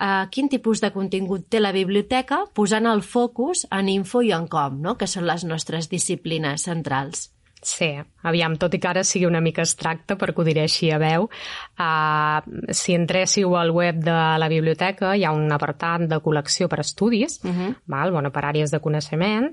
eh, 0.00 0.26
quin 0.30 0.48
tipus 0.48 0.80
de 0.80 0.90
contingut 0.90 1.48
té 1.48 1.60
la 1.60 1.72
biblioteca 1.72 2.44
posant 2.52 2.86
el 2.86 3.02
focus 3.02 3.66
en 3.70 3.88
info 3.88 4.22
i 4.22 4.32
en 4.32 4.48
com, 4.48 4.80
no? 4.80 4.96
que 4.96 5.06
són 5.06 5.24
les 5.24 5.44
nostres 5.44 5.88
disciplines 5.88 6.62
centrals? 6.62 7.37
Sí, 7.68 7.88
aviam, 8.24 8.54
tot 8.56 8.72
i 8.72 8.78
que 8.80 8.88
ara 8.88 9.02
sigui 9.04 9.26
una 9.28 9.42
mica 9.44 9.60
abstracte, 9.60 10.14
perquè 10.16 10.40
ho 10.40 10.44
diré 10.46 10.62
així 10.64 10.88
a 10.94 10.96
veu, 11.02 11.26
uh, 11.28 12.70
si 12.72 12.94
entréssiu 12.96 13.52
al 13.60 13.74
web 13.76 13.98
de 14.06 14.14
la 14.40 14.48
biblioteca 14.48 15.10
hi 15.12 15.26
ha 15.28 15.34
un 15.36 15.52
apartat 15.52 16.06
de 16.08 16.20
col·lecció 16.24 16.70
per 16.72 16.80
estudis, 16.80 17.38
uh 17.44 17.50
-huh. 17.50 17.74
val? 17.86 18.12
Bueno, 18.12 18.32
per 18.32 18.44
àrees 18.44 18.72
de 18.72 18.80
coneixement, 18.80 19.52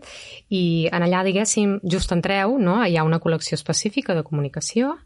i 0.50 0.88
en 0.92 1.04
allà, 1.04 1.26
diguéssim, 1.26 1.80
just 1.84 2.12
entreu, 2.12 2.58
no? 2.58 2.86
hi 2.86 2.96
ha 2.96 3.04
una 3.04 3.20
col·lecció 3.20 3.56
específica 3.56 4.16
de 4.16 4.24
comunicació, 4.24 4.98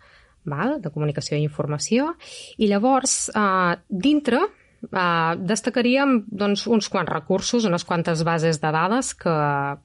val? 0.44 0.80
de 0.82 0.92
comunicació 0.92 1.38
i 1.38 1.44
informació, 1.44 2.16
i 2.58 2.68
llavors, 2.68 3.32
uh, 3.34 3.74
dintre 3.90 4.40
Uh, 4.80 5.36
destacaríem 5.44 6.22
doncs, 6.32 6.64
uns 6.72 6.88
quants 6.88 7.12
recursos, 7.12 7.66
unes 7.68 7.84
quantes 7.84 8.24
bases 8.24 8.62
de 8.62 8.70
dades 8.72 9.12
que, 9.20 9.34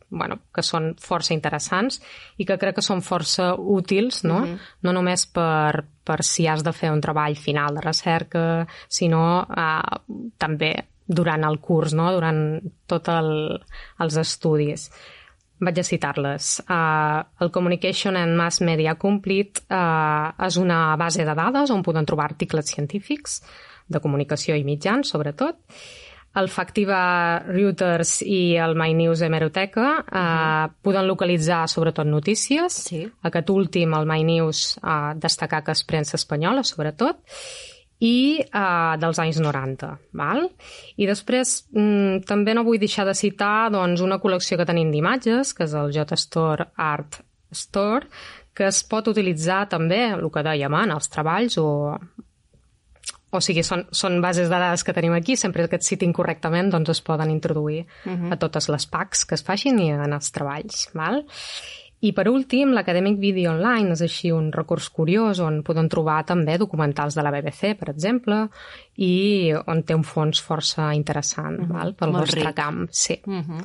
bueno, 0.08 0.38
que 0.54 0.62
són 0.62 0.92
força 1.02 1.34
interessants 1.34 1.98
i 2.38 2.46
que 2.46 2.56
crec 2.62 2.78
que 2.78 2.84
són 2.86 3.02
força 3.02 3.52
útils, 3.58 4.22
no? 4.22 4.38
Uh 4.38 4.46
mhm. 4.46 4.54
-huh. 4.54 4.72
No 4.82 4.92
només 4.92 5.26
per, 5.26 5.84
per 6.04 6.22
si 6.22 6.46
has 6.46 6.62
de 6.62 6.72
fer 6.72 6.92
un 6.92 7.00
treball 7.00 7.34
final 7.36 7.74
de 7.74 7.80
recerca, 7.80 8.66
sinó 8.88 9.46
uh, 9.48 9.98
també 10.38 10.74
durant 11.06 11.44
el 11.44 11.58
curs, 11.60 11.92
no? 11.92 12.12
durant 12.12 12.60
tots 12.86 13.08
el, 13.08 13.60
els 14.00 14.16
estudis. 14.16 14.90
Vaig 15.64 15.78
a 15.78 15.84
citar-les. 15.86 16.60
Uh, 16.68 17.22
el 17.40 17.50
Communication 17.50 18.16
and 18.16 18.36
Mass 18.36 18.60
Media 18.60 18.96
Complete 18.96 19.62
uh, 19.70 20.32
és 20.46 20.56
una 20.56 20.96
base 20.96 21.24
de 21.24 21.34
dades 21.34 21.70
on 21.70 21.82
poden 21.82 22.06
trobar 22.08 22.24
articles 22.24 22.72
científics, 22.72 23.42
de 23.88 24.00
comunicació 24.00 24.56
i 24.56 24.64
mitjans, 24.64 25.10
sobretot. 25.10 25.58
El 26.34 26.48
Factiva 26.50 27.44
Reuters 27.46 28.16
i 28.26 28.56
el 28.58 28.74
My 28.74 28.90
News 28.98 29.22
Hemeroteca 29.22 29.84
eh, 30.00 30.16
uh 30.18 30.22
-huh. 30.22 30.72
poden 30.82 31.06
localitzar 31.06 31.68
sobretot 31.68 32.06
notícies. 32.06 32.72
Sí. 32.72 33.08
Aquest 33.22 33.50
últim, 33.50 33.94
el 33.94 34.06
My 34.06 34.24
News, 34.24 34.78
eh, 34.78 35.14
destacar 35.14 35.62
que 35.62 35.72
és 35.72 35.84
premsa 35.84 36.16
espanyola, 36.16 36.62
sobretot, 36.62 37.16
i 38.00 38.40
eh, 38.40 38.96
dels 38.98 39.18
anys 39.18 39.38
90. 39.40 39.98
Val? 40.12 40.48
I 40.96 41.06
després 41.06 41.68
mm, 41.70 42.24
també 42.26 42.54
no 42.54 42.64
vull 42.64 42.78
deixar 42.78 43.06
de 43.06 43.14
citar 43.14 43.70
doncs, 43.70 44.00
una 44.00 44.18
col·lecció 44.18 44.56
que 44.56 44.66
tenim 44.66 44.90
d'imatges, 44.90 45.54
que 45.54 45.64
és 45.64 45.74
el 45.74 45.92
JSTOR 45.92 46.66
Art 46.76 47.20
Store, 47.52 48.06
que 48.54 48.66
es 48.66 48.82
pot 48.86 49.08
utilitzar 49.10 49.68
també, 49.68 50.12
el 50.14 50.30
que 50.30 50.42
dèiem, 50.42 50.74
en 50.74 50.90
els 50.90 51.08
treballs 51.10 51.58
o 51.58 51.98
o 53.34 53.42
sigui, 53.44 53.64
són, 53.66 53.86
són 53.90 54.20
bases 54.22 54.48
de 54.48 54.58
dades 54.58 54.84
que 54.86 54.94
tenim 54.96 55.14
aquí, 55.16 55.36
sempre 55.36 55.66
que 55.68 55.80
et 55.80 55.86
citin 55.86 56.12
correctament 56.12 56.70
doncs 56.72 56.94
es 56.94 57.00
poden 57.02 57.30
introduir 57.30 57.84
uh 57.84 58.10
mhm. 58.10 58.26
-huh. 58.26 58.32
a 58.32 58.36
totes 58.36 58.68
les 58.68 58.86
PACs 58.86 59.24
que 59.24 59.34
es 59.34 59.42
facin 59.42 59.78
i 59.78 59.90
en 59.90 60.12
els 60.12 60.30
treballs. 60.30 60.90
Val? 60.94 61.24
I 62.04 62.12
per 62.12 62.28
últim, 62.28 62.74
l'Academic 62.76 63.18
Video 63.18 63.52
Online 63.54 63.92
és 63.92 64.02
així 64.02 64.30
un 64.30 64.50
recurs 64.52 64.90
curiós 64.90 65.40
on 65.40 65.62
poden 65.62 65.88
trobar 65.88 66.24
també 66.28 66.58
documentals 66.58 67.14
de 67.14 67.22
la 67.22 67.30
BBC, 67.30 67.74
per 67.78 67.88
exemple, 67.94 68.48
i 68.96 69.52
on 69.66 69.82
té 69.82 69.94
un 69.94 70.04
fons 70.04 70.42
força 70.42 70.92
interessant 70.94 71.58
uh 71.58 71.62
mhm. 71.62 71.70
-huh. 71.70 71.78
val? 71.78 71.94
pel 71.94 72.10
Molt 72.10 72.24
vostre 72.24 72.44
ric. 72.44 72.54
camp. 72.54 72.88
Sí. 72.90 73.20
Uh 73.26 73.32
mhm. 73.32 73.44
-huh. 73.50 73.64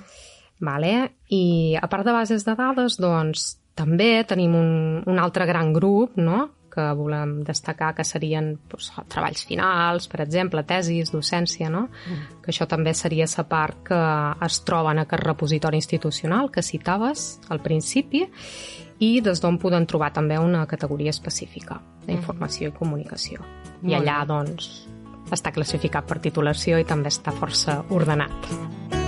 vale? 0.60 1.12
I 1.28 1.76
a 1.82 1.88
part 1.88 2.06
de 2.06 2.12
bases 2.12 2.46
de 2.46 2.56
dades, 2.56 2.98
doncs, 2.98 3.60
també 3.76 4.24
tenim 4.24 4.56
un, 4.56 5.04
un 5.06 5.20
altre 5.20 5.46
gran 5.46 5.74
grup, 5.74 6.16
no?, 6.16 6.50
que 6.72 6.86
volem 6.98 7.40
destacar 7.48 7.94
que 7.98 8.06
serien 8.08 8.54
doncs, 8.70 8.92
treballs 9.12 9.46
finals, 9.48 10.08
per 10.12 10.22
exemple, 10.26 10.64
tesis, 10.68 11.12
docència, 11.14 11.70
no? 11.74 11.88
Mm. 11.90 12.42
Que 12.44 12.54
això 12.54 12.68
també 12.70 12.94
seria 12.94 13.28
la 13.38 13.46
part 13.50 13.82
que 13.90 14.02
es 14.46 14.62
troba 14.68 14.94
en 14.96 15.04
aquest 15.06 15.24
repositori 15.24 15.80
institucional 15.82 16.52
que 16.52 16.64
citaves 16.64 17.40
al 17.50 17.62
principi 17.62 18.26
i 19.00 19.12
des 19.22 19.40
d'on 19.42 19.58
poden 19.58 19.88
trobar 19.88 20.12
també 20.14 20.38
una 20.40 20.66
categoria 20.68 21.10
específica 21.10 21.80
d'informació 22.06 22.70
mm. 22.70 22.74
i 22.74 22.78
comunicació. 22.78 23.44
Molt 23.82 23.92
I 23.92 24.00
allà, 24.02 24.22
doncs, 24.28 24.88
està 25.32 25.54
classificat 25.56 26.08
per 26.10 26.20
titulació 26.20 26.80
i 26.80 26.88
també 26.88 27.14
està 27.14 27.32
força 27.36 27.84
ordenat. 27.90 28.50
la 28.50 28.99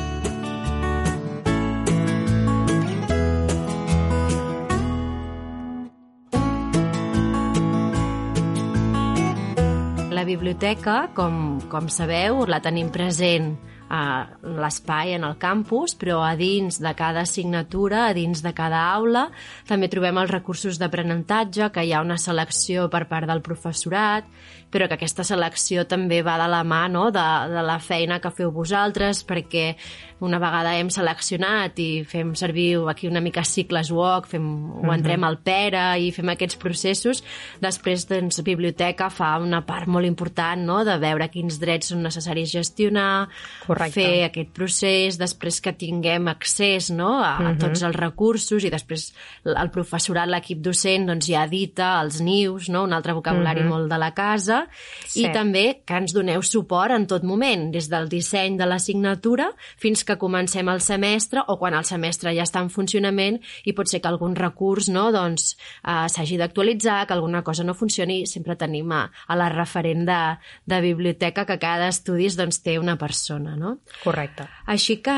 biblioteca, 10.32 11.10
com, 11.18 11.60
com 11.72 11.90
sabeu, 11.92 12.46
la 12.48 12.62
tenim 12.64 12.90
present 12.94 13.54
l'espai 13.92 15.16
en 15.18 15.26
el 15.28 15.36
campus, 15.42 15.98
però 16.00 16.22
a 16.24 16.36
dins 16.40 16.80
de 16.80 16.94
cada 16.96 17.26
assignatura, 17.26 18.06
a 18.08 18.16
dins 18.16 18.44
de 18.44 18.54
cada 18.56 18.86
aula, 18.94 19.28
també 19.68 19.90
trobem 19.92 20.22
els 20.22 20.32
recursos 20.32 20.80
d'aprenentatge, 20.80 21.72
que 21.76 21.84
hi 21.84 21.94
ha 21.94 22.04
una 22.06 22.20
selecció 22.22 22.88
per 22.90 23.08
part 23.12 23.28
del 23.28 23.44
professorat, 23.44 24.30
però 24.72 24.88
que 24.88 24.96
aquesta 24.96 25.26
selecció 25.28 25.84
també 25.90 26.22
va 26.24 26.38
de 26.40 26.48
la 26.50 26.62
mà 26.64 26.86
no? 26.90 27.10
de, 27.12 27.28
de 27.52 27.64
la 27.68 27.78
feina 27.84 28.22
que 28.24 28.32
feu 28.32 28.54
vosaltres, 28.56 29.26
perquè 29.28 29.76
una 30.24 30.40
vegada 30.40 30.76
hem 30.78 30.90
seleccionat 30.94 31.80
i 31.82 32.04
fem 32.08 32.32
servir 32.38 32.80
aquí 32.90 33.10
una 33.10 33.24
mica 33.24 33.44
cicles 33.44 33.92
walk, 33.92 34.30
fem, 34.32 34.48
ho 34.78 34.86
mhm. 34.86 34.94
entrem 34.96 35.26
al 35.28 35.40
Pere 35.44 35.84
i 36.00 36.12
fem 36.16 36.32
aquests 36.32 36.60
processos, 36.62 37.24
després 37.62 38.08
doncs, 38.10 38.40
Biblioteca 38.46 39.10
fa 39.12 39.34
una 39.42 39.64
part 39.68 39.90
molt 39.92 40.08
important 40.08 40.64
no? 40.64 40.82
de 40.88 40.96
veure 41.02 41.28
quins 41.34 41.60
drets 41.62 41.92
són 41.92 42.06
necessaris 42.06 42.54
gestionar, 42.54 43.28
Correcte. 43.66 43.81
Fer 43.90 44.26
aquest 44.28 44.52
procés, 44.54 45.18
després 45.18 45.62
que 45.62 45.74
tinguem 45.74 46.28
accés 46.28 46.90
no? 46.92 47.20
a, 47.20 47.38
uh 47.38 47.42
-huh. 47.42 47.48
a 47.48 47.52
mhm. 47.54 47.60
tots 47.60 47.82
els 47.82 47.96
recursos 47.96 48.64
i 48.64 48.70
després 48.70 49.14
el 49.46 49.72
professorat, 49.72 50.30
l'equip 50.30 50.60
docent, 50.62 51.08
doncs 51.08 51.28
ja 51.28 51.46
edita 51.46 52.02
els 52.02 52.22
nius, 52.22 52.70
no? 52.70 52.84
un 52.84 52.94
altre 52.94 53.14
vocabulari 53.14 53.62
uh 53.62 53.64
mhm. 53.64 53.72
-huh. 53.72 53.78
molt 53.78 53.92
de 53.92 53.98
la 53.98 54.14
casa, 54.14 54.68
sí. 55.06 55.26
i 55.26 55.32
també 55.32 55.82
que 55.86 55.98
ens 55.98 56.14
doneu 56.14 56.42
suport 56.42 56.92
en 56.92 57.08
tot 57.08 57.24
moment, 57.24 57.72
des 57.72 57.90
del 57.90 58.10
disseny 58.10 58.58
de 58.58 58.66
l'assignatura 58.66 59.52
fins 59.78 60.04
que 60.04 60.18
comencem 60.18 60.68
el 60.70 60.82
semestre 60.82 61.42
o 61.48 61.58
quan 61.58 61.74
el 61.74 61.86
semestre 61.86 62.34
ja 62.36 62.44
està 62.44 62.62
en 62.62 62.70
funcionament 62.70 63.40
i 63.66 63.74
pot 63.74 63.88
ser 63.88 64.02
que 64.02 64.08
algun 64.08 64.36
recurs 64.36 64.90
no, 64.90 65.12
doncs, 65.12 65.58
eh, 65.84 66.08
s'hagi 66.08 66.38
d'actualitzar, 66.38 67.08
que 67.08 67.14
alguna 67.14 67.44
cosa 67.44 67.64
no 67.64 67.74
funcioni, 67.74 68.26
sempre 68.28 68.56
tenim 68.56 68.92
a, 68.92 69.12
a 69.28 69.36
la 69.36 69.50
referent 69.50 70.06
de, 70.06 70.22
de 70.66 70.82
biblioteca 70.82 71.46
que 71.46 71.60
cada 71.60 71.90
estudi 71.92 72.30
doncs, 72.36 72.62
té 72.64 72.78
una 72.80 72.98
persona. 72.98 73.56
No? 73.58 73.71
Correcte. 74.04 74.48
Així 74.72 74.98
que 75.04 75.16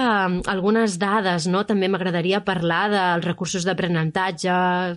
algunes 0.51 0.97
dades, 1.01 1.47
no? 1.47 1.63
també 1.69 1.89
m'agradaria 1.91 2.43
parlar 2.45 2.83
dels 2.91 3.25
recursos 3.25 3.65
d'aprenentatge, 3.67 4.53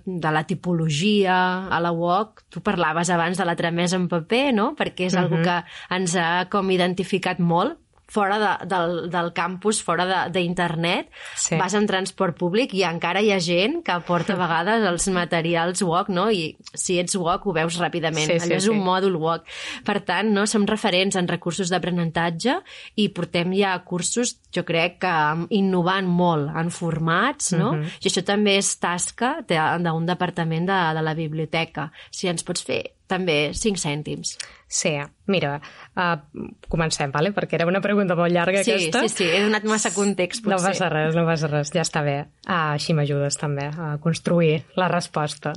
de 0.06 0.34
la 0.34 0.44
tipologia, 0.48 1.38
a 1.70 1.80
la 1.80 1.92
UOC, 1.92 2.44
tu 2.50 2.62
parlaves 2.66 3.10
abans 3.10 3.38
de 3.38 3.48
la 3.48 3.56
tramesa 3.56 3.96
en 3.96 4.08
paper, 4.08 4.52
no? 4.54 4.74
perquè 4.78 5.06
és 5.06 5.14
uh 5.14 5.20
-huh. 5.20 5.26
una 5.32 5.42
que 5.42 5.96
ens 5.96 6.16
ha 6.16 6.48
com 6.50 6.70
identificat 6.70 7.38
molt 7.38 7.78
fora 8.08 8.38
de, 8.38 8.66
del, 8.70 9.10
del 9.10 9.32
campus, 9.34 9.82
fora 9.82 10.26
d'internet, 10.32 11.10
sí. 11.34 11.56
vas 11.58 11.74
en 11.74 11.88
transport 11.90 12.36
públic 12.38 12.74
i 12.76 12.84
encara 12.86 13.22
hi 13.22 13.32
ha 13.34 13.40
gent 13.42 13.80
que 13.86 13.96
porta 14.06 14.36
a 14.36 14.40
vegades 14.40 14.86
els 14.86 15.08
materials 15.14 15.82
WOC, 15.82 16.10
no? 16.14 16.28
I 16.30 16.54
si 16.72 17.00
ets 17.02 17.16
WOC 17.18 17.46
ho 17.46 17.56
veus 17.56 17.78
ràpidament. 17.82 18.30
Sí, 18.30 18.38
sí, 18.38 18.46
Allò 18.46 18.60
és 18.60 18.68
sí. 18.68 18.72
un 18.72 18.82
mòdul 18.86 19.18
WOC. 19.22 19.46
Per 19.86 19.98
tant, 20.06 20.30
no 20.34 20.46
som 20.50 20.66
referents 20.68 21.18
en 21.18 21.28
recursos 21.30 21.72
d'aprenentatge 21.72 22.60
i 23.02 23.08
portem 23.14 23.54
ja 23.58 23.74
cursos, 23.86 24.36
jo 24.54 24.64
crec 24.66 25.00
que 25.02 25.14
innovant 25.58 26.06
molt 26.06 26.54
en 26.56 26.70
formats, 26.70 27.52
no? 27.52 27.70
Uh 27.70 27.76
mhm. 27.76 27.82
-huh. 27.82 28.04
I 28.06 28.08
això 28.08 28.22
també 28.24 28.56
és 28.56 28.78
tasca 28.78 29.42
d'un 29.46 30.06
departament 30.06 30.66
de, 30.66 30.78
de 30.94 31.02
la 31.02 31.14
biblioteca. 31.14 31.90
Si 32.10 32.28
ens 32.28 32.42
pots 32.42 32.62
fer 32.62 32.95
també 33.10 33.36
5 33.54 33.80
cèntims. 33.80 34.36
Sí, 34.66 34.92
mira, 35.30 35.60
uh, 35.94 36.16
comencem, 36.68 37.12
vale? 37.14 37.30
perquè 37.34 37.54
era 37.60 37.68
una 37.70 37.80
pregunta 37.80 38.16
molt 38.18 38.34
llarga 38.34 38.64
sí, 38.66 38.72
aquesta. 38.72 39.04
Sí, 39.06 39.14
sí, 39.20 39.28
he 39.30 39.42
donat 39.44 39.66
massa 39.68 39.92
context, 39.94 40.42
potser. 40.42 40.56
No 40.56 40.64
passa 40.64 40.90
res, 40.90 41.14
no 41.14 41.26
passa 41.28 41.50
res, 41.52 41.70
ja 41.74 41.84
està 41.86 42.02
bé. 42.06 42.16
Uh, 42.48 42.74
així 42.74 42.96
m'ajudes 42.98 43.38
també 43.38 43.68
a 43.70 43.94
construir 44.02 44.64
la 44.80 44.90
resposta. 44.92 45.54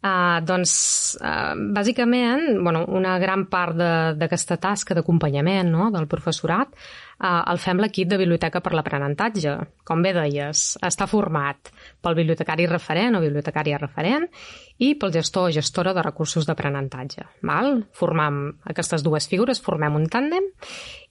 Uh, 0.00 0.38
doncs, 0.48 0.72
uh, 1.20 1.52
bàsicament, 1.76 2.54
bueno, 2.64 2.86
una 2.88 3.18
gran 3.20 3.44
part 3.52 3.76
d'aquesta 4.16 4.56
tasca 4.56 4.94
d'acompanyament 4.96 5.68
no?, 5.68 5.90
del 5.92 6.06
professorat 6.08 6.72
uh, 6.72 7.42
el 7.52 7.60
fem 7.60 7.82
l'equip 7.84 8.08
de 8.08 8.16
Biblioteca 8.16 8.62
per 8.64 8.72
l'Aprenentatge. 8.72 9.58
Com 9.84 10.00
bé 10.00 10.14
deies, 10.16 10.78
està 10.80 11.04
format 11.10 11.68
pel 12.00 12.16
bibliotecari 12.16 12.64
referent 12.70 13.18
o 13.18 13.20
bibliotecària 13.20 13.80
referent 13.82 14.24
i 14.80 14.94
pel 14.96 15.12
gestor 15.12 15.50
o 15.50 15.52
gestora 15.52 15.92
de 15.92 16.06
recursos 16.06 16.48
d'aprenentatge. 16.48 17.26
Formam 17.92 18.40
aquestes 18.72 19.04
dues 19.04 19.28
figures, 19.28 19.60
formem 19.60 20.00
un 20.00 20.08
tàndem 20.08 20.48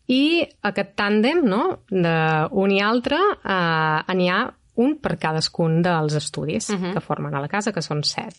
i 0.10 0.42
aquest 0.66 0.96
tàndem, 0.98 1.44
no?, 1.46 1.84
d'un 1.94 2.74
i 2.74 2.82
altre, 2.82 3.20
eh, 3.46 4.16
n'hi 4.18 4.30
ha 4.34 4.42
un 4.82 4.96
per 5.04 5.18
cadascun 5.22 5.82
dels 5.86 6.16
estudis 6.18 6.70
uh 6.70 6.74
mhm. 6.74 6.84
-huh. 6.84 6.94
que 6.94 7.02
formen 7.02 7.36
a 7.36 7.42
la 7.42 7.48
casa, 7.48 7.72
que 7.72 7.82
són 7.82 8.04
set. 8.04 8.34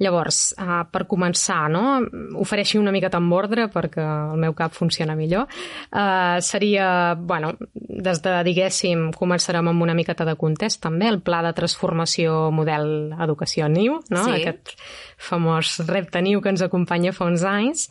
Llavors, 0.00 0.54
uh, 0.56 0.82
per 0.90 1.04
començar, 1.10 1.66
no? 1.70 2.00
ofereixi 2.40 2.78
una 2.80 2.92
mica 2.94 3.10
amb 3.12 3.32
ordre 3.36 3.68
perquè 3.72 4.02
el 4.02 4.40
meu 4.40 4.54
cap 4.56 4.72
funciona 4.74 5.14
millor. 5.18 5.46
Uh, 5.90 6.40
seria, 6.40 7.14
bueno, 7.18 7.52
des 7.74 8.22
de, 8.24 8.34
diguéssim, 8.48 9.10
començarem 9.18 9.68
amb 9.68 9.84
una 9.84 9.94
miqueta 9.94 10.24
de 10.28 10.36
context 10.40 10.82
també, 10.82 11.10
el 11.12 11.20
pla 11.20 11.42
de 11.46 11.52
transformació 11.56 12.50
model 12.54 13.12
educació 13.20 13.68
NIU, 13.68 14.00
no? 14.10 14.24
Sí. 14.26 14.40
aquest 14.40 14.74
famós 15.22 15.78
repte 15.86 16.22
NIU 16.22 16.42
que 16.42 16.50
ens 16.54 16.64
acompanya 16.64 17.12
fa 17.14 17.28
uns 17.30 17.44
anys, 17.46 17.88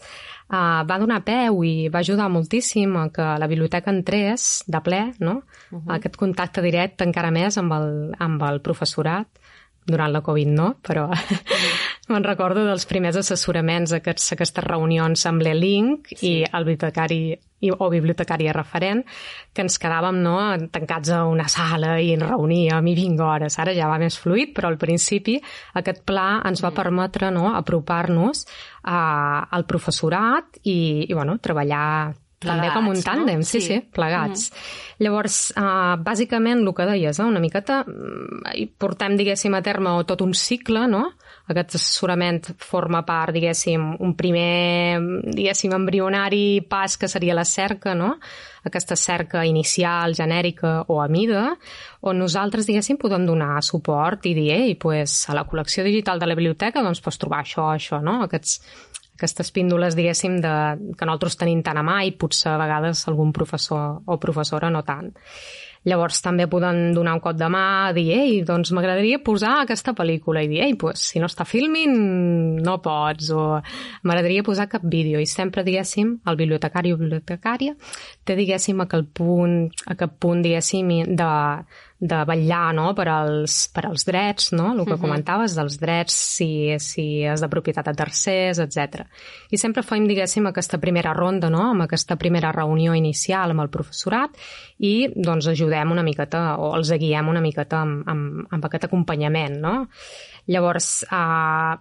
uh, 0.50 0.82
va 0.88 1.00
donar 1.00 1.22
peu 1.28 1.62
i 1.68 1.90
va 1.94 2.02
ajudar 2.02 2.30
moltíssim 2.34 2.98
a 3.00 3.08
que 3.14 3.28
la 3.40 3.50
biblioteca 3.52 3.94
entrés 3.94 4.64
de 4.68 4.82
ple, 4.84 5.04
no? 5.20 5.42
Uh 5.72 5.80
-huh. 5.80 5.96
aquest 5.96 6.18
contacte 6.18 6.62
directe 6.62 7.04
encara 7.04 7.32
més 7.32 7.58
amb 7.58 7.72
el, 7.74 8.16
amb 8.20 8.42
el 8.44 8.62
professorat 8.62 9.28
durant 9.86 10.12
la 10.12 10.22
Covid 10.22 10.48
no, 10.48 10.76
però 10.82 11.10
me'n 12.14 12.26
recordo 12.28 12.66
dels 12.68 12.88
primers 12.90 13.18
assessoraments, 13.22 13.94
aquests, 13.98 14.34
aquestes 14.36 14.66
reunions 14.66 15.26
amb 15.30 15.42
l'E-Link 15.42 16.12
sí. 16.14 16.28
i 16.28 16.34
el 16.44 16.68
bibliotecari 16.68 17.24
i, 17.62 17.70
o 17.72 17.90
bibliotecària 17.94 18.54
referent, 18.56 19.04
que 19.54 19.64
ens 19.66 19.78
quedàvem 19.82 20.18
no, 20.24 20.38
tancats 20.74 21.12
a 21.14 21.22
una 21.30 21.48
sala 21.52 21.96
i 22.02 22.12
ens 22.16 22.26
reuníem 22.26 22.90
i 22.90 22.96
vinga 22.98 23.28
hores. 23.28 23.60
Ara 23.62 23.76
ja 23.78 23.90
va 23.92 24.00
més 24.02 24.18
fluid, 24.20 24.56
però 24.58 24.72
al 24.72 24.80
principi 24.82 25.38
aquest 25.78 26.04
pla 26.08 26.42
ens 26.48 26.64
va 26.66 26.74
permetre 26.76 27.32
no, 27.34 27.52
apropar-nos 27.54 28.48
al 28.82 29.68
professorat 29.70 30.62
i, 30.64 31.06
i 31.08 31.14
bueno, 31.14 31.38
treballar 31.38 32.12
Plegats, 32.42 32.58
també 32.58 32.70
com 32.74 32.88
un 32.90 33.02
tàndem, 33.06 33.42
no? 33.44 33.46
sí, 33.46 33.60
sí, 33.62 33.76
plegats. 33.94 34.50
Mm 34.50 34.56
-hmm. 34.56 35.04
Llavors, 35.06 35.36
uh, 35.54 35.96
bàsicament, 36.02 36.66
el 36.66 36.74
que 36.74 36.86
deies, 36.90 37.20
eh, 37.20 37.24
una 37.24 37.40
miqueta, 37.40 37.86
i 38.56 38.66
portem, 38.66 39.16
diguéssim, 39.16 39.54
a 39.54 39.62
terme 39.62 40.04
tot 40.06 40.22
un 40.22 40.34
cicle, 40.34 40.88
no? 40.88 41.12
Aquest 41.52 41.76
assessorament 41.78 42.52
forma 42.62 43.02
part, 43.08 43.34
diguéssim, 43.36 43.84
un 44.00 44.16
primer, 44.18 45.00
diguéssim, 45.28 45.74
embrionari 45.76 46.62
pas 46.70 46.98
que 46.98 47.10
seria 47.12 47.36
la 47.38 47.46
cerca, 47.46 47.96
no? 47.98 48.16
Aquesta 48.68 48.96
cerca 48.96 49.46
inicial, 49.46 50.16
genèrica 50.16 50.82
o 50.88 51.02
a 51.02 51.08
mida, 51.12 51.50
on 52.08 52.22
nosaltres, 52.22 52.68
diguéssim, 52.70 53.00
podem 53.02 53.26
donar 53.28 53.62
suport 53.66 54.26
i 54.30 54.36
dir, 54.38 54.52
ei, 54.56 54.78
pues, 54.80 55.24
a 55.30 55.38
la 55.38 55.46
col·lecció 55.50 55.84
digital 55.88 56.22
de 56.22 56.30
la 56.30 56.38
biblioteca, 56.38 56.84
doncs, 56.86 57.02
pots 57.04 57.20
trobar 57.22 57.42
això, 57.46 57.68
això, 57.74 58.02
no? 58.06 58.22
Aquests, 58.28 58.60
aquestes 59.22 59.52
píndoles, 59.54 59.94
diguéssim, 59.98 60.40
de, 60.42 60.54
que 60.98 61.06
nosaltres 61.06 61.38
tenim 61.38 61.62
tant 61.66 61.78
a 61.78 61.84
mà 61.86 62.00
i 62.08 62.16
potser 62.18 62.56
a 62.56 62.62
vegades 62.62 63.04
algun 63.12 63.34
professor 63.36 64.02
o 64.06 64.18
professora 64.22 64.72
no 64.74 64.82
tant. 64.88 65.12
Llavors 65.90 66.20
també 66.22 66.46
poden 66.46 66.92
donar 66.94 67.16
un 67.18 67.22
cop 67.24 67.38
de 67.40 67.48
mà, 67.50 67.90
dir, 67.98 68.06
ei, 68.14 68.34
doncs 68.46 68.70
m'agradaria 68.76 69.18
posar 69.26 69.56
aquesta 69.64 69.96
pel·lícula 69.98 70.44
i 70.46 70.50
dir, 70.52 70.60
ei, 70.68 70.76
pues, 70.78 71.08
si 71.10 71.22
no 71.22 71.30
està 71.32 71.46
filming 71.48 71.96
no 72.62 72.76
pots, 72.86 73.32
o 73.34 73.46
m'agradaria 74.06 74.46
posar 74.46 74.70
cap 74.70 74.86
vídeo 74.86 75.22
i 75.22 75.26
sempre, 75.26 75.66
diguéssim, 75.66 76.20
el 76.30 76.38
bibliotecari 76.38 76.94
o 76.94 77.00
bibliotecària 77.02 77.74
té, 78.24 78.38
diguéssim, 78.38 78.86
aquell 78.86 79.08
punt, 79.10 79.72
aquell 79.90 80.14
punt, 80.22 80.46
diguéssim, 80.46 80.94
de, 81.18 81.32
de 82.02 82.18
vetllar 82.26 82.72
no? 82.74 82.88
per, 82.98 83.06
als, 83.14 83.68
per 83.70 83.84
als 83.86 84.08
drets, 84.08 84.50
no? 84.58 84.72
el 84.72 84.80
que 84.86 84.94
uh 84.94 84.98
-huh. 84.98 85.02
comentaves, 85.02 85.54
dels 85.56 85.78
drets, 85.80 86.14
si, 86.14 86.76
si 86.80 87.22
és 87.22 87.42
de 87.42 87.48
propietat 87.48 87.86
de 87.86 87.94
tercers, 87.94 88.58
etc. 88.58 89.06
I 89.52 89.58
sempre 89.58 89.84
fem, 89.84 90.08
diguéssim, 90.08 90.48
aquesta 90.48 90.80
primera 90.80 91.14
ronda, 91.14 91.50
no? 91.50 91.70
amb 91.70 91.82
aquesta 91.84 92.16
primera 92.16 92.52
reunió 92.52 92.96
inicial 92.96 93.52
amb 93.52 93.62
el 93.62 93.70
professorat 93.70 94.32
i 94.80 95.14
doncs 95.16 95.48
ajudem 95.48 95.92
una 95.92 96.04
miqueta 96.04 96.58
o 96.58 96.76
els 96.76 96.92
guiem 96.92 97.28
una 97.28 97.42
miqueta 97.42 97.82
amb, 97.82 98.04
amb, 98.08 98.48
amb 98.50 98.66
aquest 98.66 98.86
acompanyament. 98.86 99.60
No? 99.62 99.88
Llavors, 100.48 101.06
a, 101.12 101.78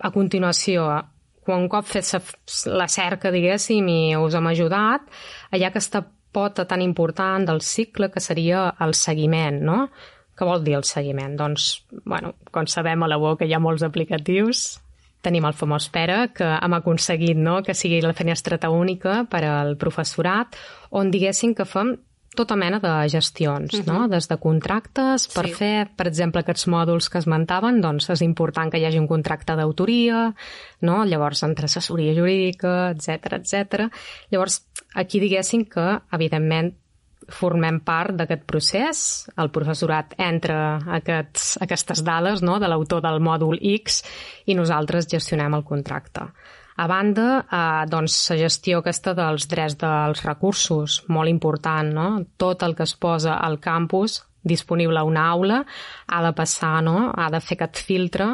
a 0.00 0.10
continuació, 0.10 1.04
quan 1.44 1.60
un 1.60 1.68
cop 1.68 1.84
fet 1.84 2.04
la 2.66 2.88
cerca, 2.88 3.30
diguéssim, 3.30 3.88
i 3.88 4.16
us 4.16 4.34
hem 4.34 4.46
ajudat, 4.46 5.02
hi 5.52 5.62
ha 5.62 5.68
aquesta 5.68 6.02
pota 6.34 6.66
tan 6.68 6.82
important 6.82 7.46
del 7.48 7.62
cicle 7.62 8.10
que 8.10 8.20
seria 8.20 8.66
el 8.84 8.94
seguiment, 8.98 9.62
no? 9.64 9.78
Què 10.34 10.46
vol 10.48 10.64
dir 10.66 10.74
el 10.76 10.86
seguiment? 10.88 11.36
Doncs, 11.38 11.84
bueno, 12.04 12.34
com 12.50 12.66
sabem 12.66 13.04
a 13.04 13.10
la 13.10 13.20
UOC 13.22 13.46
hi 13.46 13.54
ha 13.54 13.62
molts 13.62 13.86
aplicatius, 13.86 14.64
tenim 15.24 15.46
el 15.48 15.56
famós 15.56 15.88
Pere, 15.94 16.18
que 16.36 16.46
hem 16.54 16.76
aconseguit 16.76 17.38
no? 17.40 17.60
que 17.64 17.74
sigui 17.76 18.02
la 18.04 18.16
finestreta 18.16 18.70
única 18.70 19.22
per 19.30 19.44
al 19.48 19.76
professorat, 19.80 20.58
on 20.90 21.10
diguéssim 21.14 21.54
que 21.56 21.66
fem 21.68 21.94
tota 22.36 22.56
mena 22.56 22.78
de 22.82 23.08
gestions, 23.08 23.72
uh 23.72 23.80
-huh. 23.80 23.86
no? 23.86 23.98
Mhm. 24.00 24.10
Des 24.10 24.28
de 24.28 24.36
contractes, 24.36 25.28
per 25.28 25.46
sí. 25.46 25.54
fer, 25.54 25.88
per 25.96 26.06
exemple, 26.06 26.40
aquests 26.40 26.66
mòduls 26.66 27.08
que 27.08 27.18
esmentaven, 27.18 27.80
doncs 27.80 28.10
és 28.10 28.20
important 28.22 28.70
que 28.70 28.78
hi 28.78 28.84
hagi 28.84 28.98
un 28.98 29.08
contracte 29.08 29.56
d'autoria, 29.56 30.34
no? 30.80 31.04
Llavors, 31.04 31.42
entre 31.42 31.64
assessoria 31.64 32.14
jurídica, 32.14 32.90
etc 32.90 33.32
etc. 33.32 33.90
Llavors, 34.30 34.66
aquí 34.94 35.20
diguéssim 35.20 35.64
que, 35.64 36.00
evidentment, 36.12 36.74
formem 37.28 37.80
part 37.84 38.14
d'aquest 38.18 38.44
procés. 38.48 39.00
El 39.40 39.50
professorat 39.54 40.14
entra 40.18 40.80
aquests, 40.98 41.58
aquestes 41.64 42.04
dades 42.04 42.42
no, 42.42 42.58
de 42.60 42.68
l'autor 42.68 43.02
del 43.04 43.20
mòdul 43.20 43.58
X 43.60 44.02
i 44.46 44.54
nosaltres 44.54 45.08
gestionem 45.10 45.54
el 45.54 45.64
contracte. 45.64 46.28
A 46.76 46.86
banda, 46.90 47.46
eh, 47.46 47.86
doncs, 47.90 48.18
la 48.32 48.38
gestió 48.42 48.80
aquesta 48.82 49.14
dels 49.14 49.46
drets 49.50 49.78
dels 49.78 50.22
recursos, 50.26 51.02
molt 51.08 51.30
important, 51.30 51.92
no? 51.94 52.08
Tot 52.36 52.62
el 52.66 52.74
que 52.74 52.82
es 52.88 52.94
posa 52.98 53.38
al 53.38 53.60
campus 53.60 54.22
disponible 54.44 54.98
a 54.98 55.04
una 55.04 55.28
aula 55.30 55.64
ha 56.06 56.22
de 56.22 56.32
passar, 56.32 56.82
no? 56.84 57.10
ha 57.16 57.30
de 57.32 57.40
fer 57.40 57.56
aquest 57.56 57.80
filtre 57.88 58.26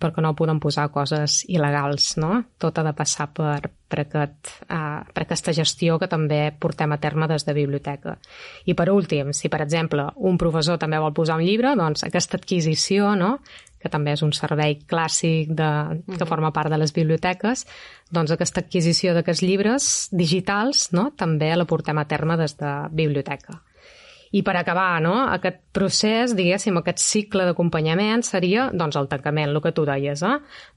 perquè 0.00 0.24
no 0.24 0.34
poden 0.34 0.58
posar 0.60 0.88
coses 0.90 1.42
il·legals. 1.46 2.16
No? 2.18 2.42
Tot 2.58 2.80
ha 2.80 2.86
de 2.86 2.94
passar 2.96 3.28
per, 3.36 3.68
per, 3.86 4.00
aquest, 4.06 4.54
uh, 4.72 5.04
per 5.12 5.26
aquesta 5.26 5.52
gestió 5.52 5.98
que 6.00 6.08
també 6.08 6.40
portem 6.58 6.96
a 6.96 6.98
terme 6.98 7.28
des 7.28 7.44
de 7.44 7.54
biblioteca. 7.54 8.16
I 8.64 8.74
per 8.74 8.88
últim, 8.90 9.34
si 9.36 9.52
per 9.52 9.60
exemple 9.62 10.08
un 10.16 10.40
professor 10.40 10.80
també 10.80 10.98
vol 10.98 11.14
posar 11.14 11.36
un 11.38 11.44
llibre, 11.46 11.76
doncs 11.76 12.06
aquesta 12.08 12.40
adquisició 12.40 13.12
no? 13.14 13.36
Que 13.78 13.90
també 13.92 14.14
és 14.16 14.24
un 14.26 14.32
servei 14.36 14.78
clàssic 14.90 15.52
de, 15.54 15.70
que 16.16 16.28
forma 16.28 16.52
part 16.54 16.72
de 16.72 16.80
les 16.80 16.94
biblioteques, 16.96 17.66
doncs 18.10 18.34
aquesta 18.34 18.64
adquisició 18.64 19.14
d'aquests 19.14 19.44
llibres 19.46 19.88
digitals 20.12 20.88
no? 20.96 21.10
també 21.16 21.54
la 21.56 21.68
portem 21.68 21.98
a 21.98 22.08
terme 22.10 22.38
des 22.40 22.56
de 22.58 22.74
biblioteca. 22.90 23.60
I 24.36 24.42
per 24.44 24.56
acabar, 24.58 25.00
no? 25.00 25.14
aquest 25.32 25.60
procés, 25.72 26.34
diguéssim, 26.36 26.76
aquest 26.80 27.00
cicle 27.00 27.46
d'acompanyament 27.48 28.24
seria 28.26 28.68
doncs, 28.74 28.98
el 29.00 29.08
tancament, 29.08 29.48
el 29.48 29.60
que 29.64 29.72
tu 29.72 29.86
deies, 29.88 30.22
eh? 30.26 30.34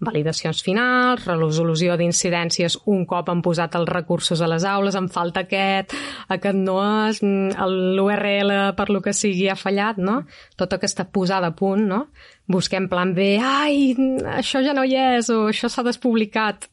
validacions 0.08 0.62
finals, 0.64 1.26
resolució 1.28 1.98
d'incidències 2.00 2.80
un 2.92 3.06
cop 3.10 3.32
han 3.32 3.44
posat 3.44 3.76
els 3.80 3.90
recursos 3.90 4.42
a 4.42 4.50
les 4.52 4.66
aules, 4.68 4.96
em 4.96 5.10
falta 5.12 5.44
aquest, 5.46 5.96
aquest 6.32 6.60
no 6.60 6.80
és, 7.10 7.22
l'URL 7.22 8.54
per 8.78 8.90
lo 8.92 9.02
que 9.04 9.16
sigui 9.16 9.50
ha 9.52 9.58
fallat, 9.60 10.00
no? 10.00 10.22
Tota 10.60 10.80
aquesta 10.80 11.08
posada 11.12 11.52
a 11.52 11.58
punt, 11.58 11.88
no? 11.90 12.06
Busquem 12.52 12.88
plan 12.92 13.16
B, 13.16 13.34
ai, 13.42 13.96
això 14.38 14.62
ja 14.64 14.76
no 14.78 14.86
hi 14.88 14.96
és, 15.00 15.32
o 15.34 15.48
això 15.52 15.70
s'ha 15.72 15.86
despublicat, 15.88 16.70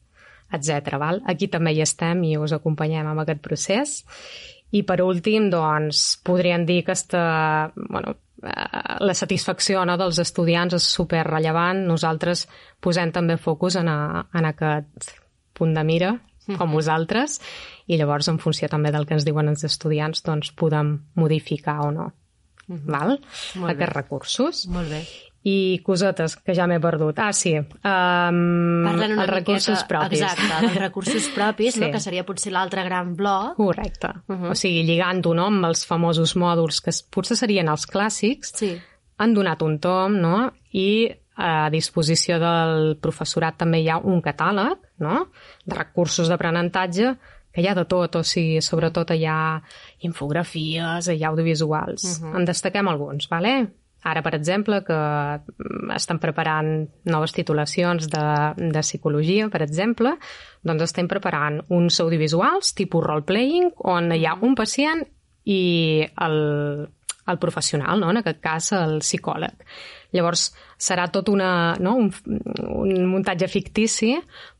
etc. 0.51 0.95
Val? 1.01 1.21
Aquí 1.29 1.49
també 1.51 1.73
hi 1.75 1.83
estem 1.85 2.23
i 2.27 2.35
us 2.37 2.55
acompanyem 2.55 3.07
amb 3.07 3.23
aquest 3.23 3.43
procés. 3.45 3.99
I 4.71 4.83
per 4.85 4.99
últim, 5.01 5.49
doncs, 5.49 6.19
podríem 6.25 6.65
dir 6.65 6.83
que 6.85 6.93
esta, 6.93 7.71
bueno, 7.75 8.15
eh, 8.43 8.97
la 9.01 9.15
satisfacció 9.17 9.81
no, 9.85 9.97
dels 9.97 10.19
estudiants 10.21 10.77
és 10.77 10.89
super 10.93 11.23
rellevant. 11.25 11.85
Nosaltres 11.89 12.45
posem 12.81 13.13
també 13.15 13.39
focus 13.41 13.79
en, 13.81 13.89
a, 13.89 14.25
en 14.33 14.49
aquest 14.51 15.15
punt 15.57 15.73
de 15.75 15.83
mira, 15.83 16.13
com 16.57 16.71
vosaltres, 16.73 17.39
i 17.85 17.97
llavors, 17.99 18.29
en 18.31 18.39
funció 18.41 18.69
també 18.71 18.89
del 18.95 19.05
que 19.05 19.13
ens 19.17 19.25
diuen 19.27 19.51
els 19.51 19.65
estudiants, 19.67 20.23
doncs 20.25 20.53
podem 20.57 20.95
modificar 21.19 21.79
o 21.85 21.91
no. 21.93 22.07
Val? 22.69 23.17
Molt 23.57 23.73
Aquests 23.73 23.85
bé. 23.85 23.93
recursos. 23.95 24.67
Molt 24.69 24.89
bé. 24.93 25.03
I 25.47 25.79
cosetes 25.85 26.35
que 26.35 26.53
ja 26.53 26.65
m'he 26.67 26.79
perdut. 26.83 27.17
Ah, 27.23 27.31
sí. 27.31 27.53
Um, 27.55 28.83
Parlen 28.83 29.13
una 29.13 29.23
els 29.23 29.29
recursos 29.31 29.69
miqueta, 29.77 29.87
propis. 29.87 30.21
Exacte, 30.21 30.65
dels 30.65 30.75
recursos 30.75 31.27
propis, 31.37 31.73
Sí. 31.75 31.79
no? 31.79 31.91
que 31.91 31.99
seria 32.03 32.25
potser 32.25 32.51
l'altre 32.51 32.83
gran 32.83 33.15
bloc. 33.15 33.55
Correcte. 33.55 34.07
Uh. 34.27 34.35
-huh. 34.35 34.51
O 34.51 34.55
sigui, 34.55 34.83
lligant-ho 34.83 35.33
no, 35.33 35.45
amb 35.47 35.65
els 35.65 35.85
famosos 35.85 36.35
mòduls, 36.35 36.81
que 36.81 36.91
potser 37.09 37.37
serien 37.37 37.69
els 37.69 37.87
clàssics, 37.87 38.51
Sí. 38.55 38.77
han 39.17 39.33
donat 39.33 39.61
un 39.61 39.79
tom, 39.79 40.19
no? 40.19 40.51
I 40.73 41.09
a 41.35 41.69
disposició 41.69 42.37
del 42.37 42.97
professorat 42.99 43.55
també 43.57 43.79
hi 43.79 43.89
ha 43.89 43.97
un 43.97 44.21
catàleg, 44.21 44.77
no?, 44.99 45.27
de 45.65 45.75
recursos 45.75 46.27
d'aprenentatge 46.27 47.15
que 47.51 47.61
hi 47.61 47.67
ha 47.67 47.73
de 47.73 47.85
tot, 47.85 48.15
o 48.15 48.23
sigui, 48.23 48.61
sobretot 48.61 49.11
hi 49.11 49.25
ha 49.25 49.61
infografies, 50.01 51.07
hi 51.07 51.23
ha 51.23 51.29
audiovisuals. 51.29 52.03
Uh 52.03 52.25
-huh. 52.27 52.37
En 52.39 52.45
destaquem 52.45 52.87
alguns, 52.87 53.27
vale? 53.29 53.67
Ara, 54.07 54.21
per 54.23 54.33
exemple, 54.37 54.79
que 54.87 54.95
mm, 54.95 55.91
estan 55.95 56.21
preparant 56.23 56.87
noves 57.11 57.33
titulacions 57.35 58.07
de, 58.11 58.25
de 58.59 58.83
psicologia, 58.85 59.49
per 59.51 59.61
exemple, 59.65 60.15
doncs 60.63 60.87
estem 60.87 61.09
preparant 61.11 61.59
uns 61.75 61.99
audiovisuals 62.03 62.73
tipus 62.77 63.03
role-playing, 63.05 63.73
on 63.83 64.13
hi 64.15 64.23
ha 64.25 64.37
un 64.39 64.55
pacient 64.55 65.03
i 65.49 65.61
el, 66.25 66.39
el 67.29 67.39
professional, 67.39 67.99
no? 68.01 68.09
en 68.11 68.21
aquest 68.21 68.41
cas 68.43 68.71
el 68.77 68.99
psicòleg. 69.05 69.65
Llavors, 70.15 70.47
serà 70.81 71.05
tot 71.13 71.29
una, 71.29 71.75
no? 71.77 71.93
un, 72.01 72.09
un 72.81 73.05
muntatge 73.11 73.49
fictici, 73.51 74.15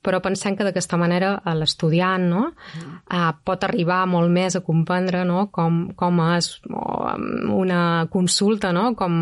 però 0.05 0.19
pensem 0.21 0.55
que 0.55 0.67
d'aquesta 0.67 0.99
manera 1.01 1.33
l'estudiant 1.57 2.27
no? 2.29 2.45
uh, 2.51 3.31
pot 3.43 3.65
arribar 3.65 4.03
molt 4.11 4.29
més 4.29 4.59
a 4.59 4.63
comprendre 4.65 5.23
no? 5.25 5.47
com, 5.51 5.87
com 5.97 6.23
és 6.29 6.53
una 6.69 7.83
consulta, 8.13 8.73
no? 8.75 8.91
com, 8.99 9.13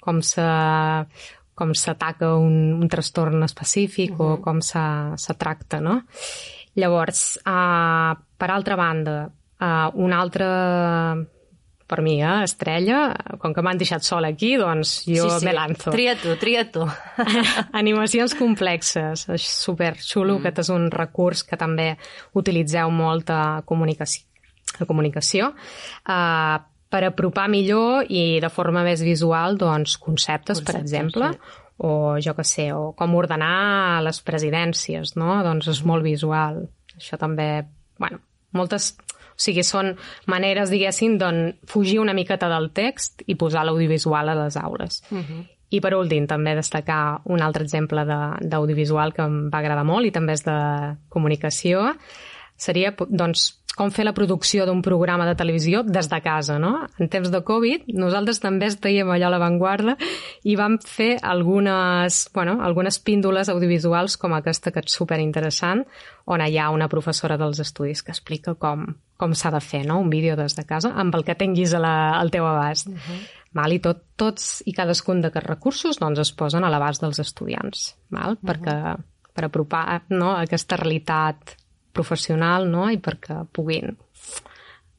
com 0.00 0.22
se 0.24 0.48
com 1.54 1.70
s'ataca 1.78 2.32
un, 2.34 2.74
un 2.82 2.88
trastorn 2.90 3.44
específic 3.46 4.18
uh 4.18 4.18
-huh. 4.18 4.32
o 4.38 4.42
com 4.42 4.60
se, 4.60 4.82
se 5.16 5.34
tracta, 5.34 5.80
no? 5.80 6.02
Llavors, 6.74 7.38
uh, 7.46 8.18
per 8.36 8.50
altra 8.50 8.76
banda, 8.76 9.30
uh, 9.60 9.90
un 9.94 10.12
altre 10.12 10.46
per 11.86 12.00
mi, 12.00 12.16
eh, 12.22 12.42
estrella, 12.44 13.14
com 13.40 13.52
que 13.54 13.62
m'han 13.64 13.80
deixat 13.80 14.04
sola 14.06 14.30
aquí, 14.32 14.54
doncs 14.60 15.02
jo 15.08 15.28
me 15.44 15.52
lanzo. 15.56 15.92
Tria 15.92 16.14
tu, 16.16 16.36
tria 16.40 16.64
tu. 16.72 16.86
Animacions 17.80 18.36
complexes, 18.38 19.26
és 19.28 19.48
super 19.48 19.94
xulo, 20.00 20.38
mm. 20.38 20.40
aquest 20.40 20.62
és 20.64 20.70
un 20.74 20.88
recurs 20.94 21.44
que 21.44 21.58
també 21.60 21.92
utilitzeu 22.40 22.92
molt 22.94 23.32
a 23.34 23.42
comunicació, 23.68 24.24
a 24.80 24.88
comunicació 24.88 25.50
uh, 25.52 26.56
per 26.94 27.02
apropar 27.10 27.48
millor 27.50 28.08
i 28.08 28.40
de 28.42 28.50
forma 28.52 28.84
més 28.86 29.02
visual 29.04 29.58
doncs, 29.60 29.98
conceptes, 29.98 30.60
conceptes 30.60 30.64
per 30.64 30.80
exemple, 30.80 31.32
sí. 31.34 31.62
o 31.84 31.92
jo 32.22 32.34
que 32.38 32.46
sé, 32.48 32.68
o 32.72 32.92
com 32.96 33.16
ordenar 33.18 34.00
les 34.06 34.22
presidències, 34.24 35.16
no? 35.20 35.42
Doncs 35.44 35.68
és 35.74 35.82
molt 35.84 36.06
visual. 36.06 36.64
Això 36.96 37.20
també, 37.20 37.66
bueno, 38.00 38.22
moltes... 38.56 38.94
O 39.34 39.42
sigui, 39.42 39.64
són 39.66 39.96
maneres, 40.30 40.70
diguéssim, 40.70 41.18
d'on 41.18 41.56
fugir 41.66 41.98
una 41.98 42.14
miqueta 42.14 42.48
del 42.52 42.70
text 42.72 43.24
i 43.26 43.34
posar 43.34 43.64
l'audiovisual 43.66 44.30
a 44.30 44.38
les 44.44 44.56
aules. 44.56 45.02
Uh 45.10 45.18
-huh. 45.18 45.42
I 45.70 45.80
per 45.80 45.94
últim, 45.94 46.26
també 46.26 46.54
destacar 46.54 47.20
un 47.24 47.42
altre 47.42 47.64
exemple 47.64 48.04
d'audiovisual 48.04 49.12
que 49.12 49.22
em 49.22 49.50
va 49.50 49.58
agradar 49.58 49.84
molt 49.84 50.06
i 50.06 50.10
també 50.10 50.32
és 50.32 50.44
de 50.44 50.96
comunicació, 51.08 51.96
seria 52.56 52.94
doncs, 53.08 53.63
com 53.74 53.90
fer 53.90 54.04
la 54.06 54.14
producció 54.14 54.64
d'un 54.68 54.80
programa 54.86 55.26
de 55.26 55.34
televisió 55.38 55.82
des 55.82 56.08
de 56.10 56.20
casa, 56.22 56.58
no? 56.62 56.86
En 56.98 57.10
temps 57.10 57.30
de 57.30 57.40
Covid, 57.46 57.88
nosaltres 57.98 58.40
també 58.42 58.68
estàvem 58.70 59.10
allò 59.10 59.28
a 59.28 59.32
l'avantguarda 59.34 59.96
i 60.46 60.54
vam 60.58 60.78
fer 60.78 61.16
algunes, 61.22 62.24
bueno, 62.34 62.60
algunes 62.62 63.00
píndoles 63.02 63.50
audiovisuals 63.50 64.16
com 64.20 64.36
aquesta 64.36 64.70
que 64.70 64.84
és 64.84 64.94
superinteressant, 64.94 65.84
on 66.26 66.44
hi 66.44 66.58
ha 66.58 66.70
una 66.70 66.88
professora 66.88 67.38
dels 67.40 67.60
estudis 67.60 68.02
que 68.02 68.14
explica 68.14 68.54
com, 68.54 68.86
com 69.18 69.34
s'ha 69.34 69.50
de 69.54 69.60
fer, 69.60 69.84
no? 69.86 69.98
Un 70.00 70.12
vídeo 70.12 70.36
des 70.36 70.54
de 70.54 70.64
casa 70.64 70.94
amb 70.94 71.14
el 71.14 71.26
que 71.26 71.34
tinguis 71.34 71.74
a 71.74 71.82
la, 71.82 71.96
al 72.20 72.30
teu 72.30 72.46
abast. 72.46 72.88
Uh 72.88 72.94
-huh. 72.94 73.24
Val? 73.54 73.72
I 73.72 73.78
tot, 73.78 74.02
tots 74.16 74.62
i 74.66 74.72
cadascun 74.72 75.20
d'aquests 75.20 75.48
recursos 75.48 75.98
doncs, 75.98 76.18
es 76.18 76.32
posen 76.32 76.64
a 76.64 76.70
l'abast 76.70 77.00
dels 77.02 77.18
estudiants, 77.18 77.96
val? 78.10 78.32
Uh 78.32 78.38
-huh. 78.38 78.48
perquè 78.48 78.96
per 79.34 79.44
apropar 79.44 80.02
no, 80.08 80.36
aquesta 80.36 80.76
realitat 80.76 81.56
professional 81.94 82.68
no? 82.70 82.88
i 82.92 83.00
perquè 83.02 83.44
puguin... 83.54 83.96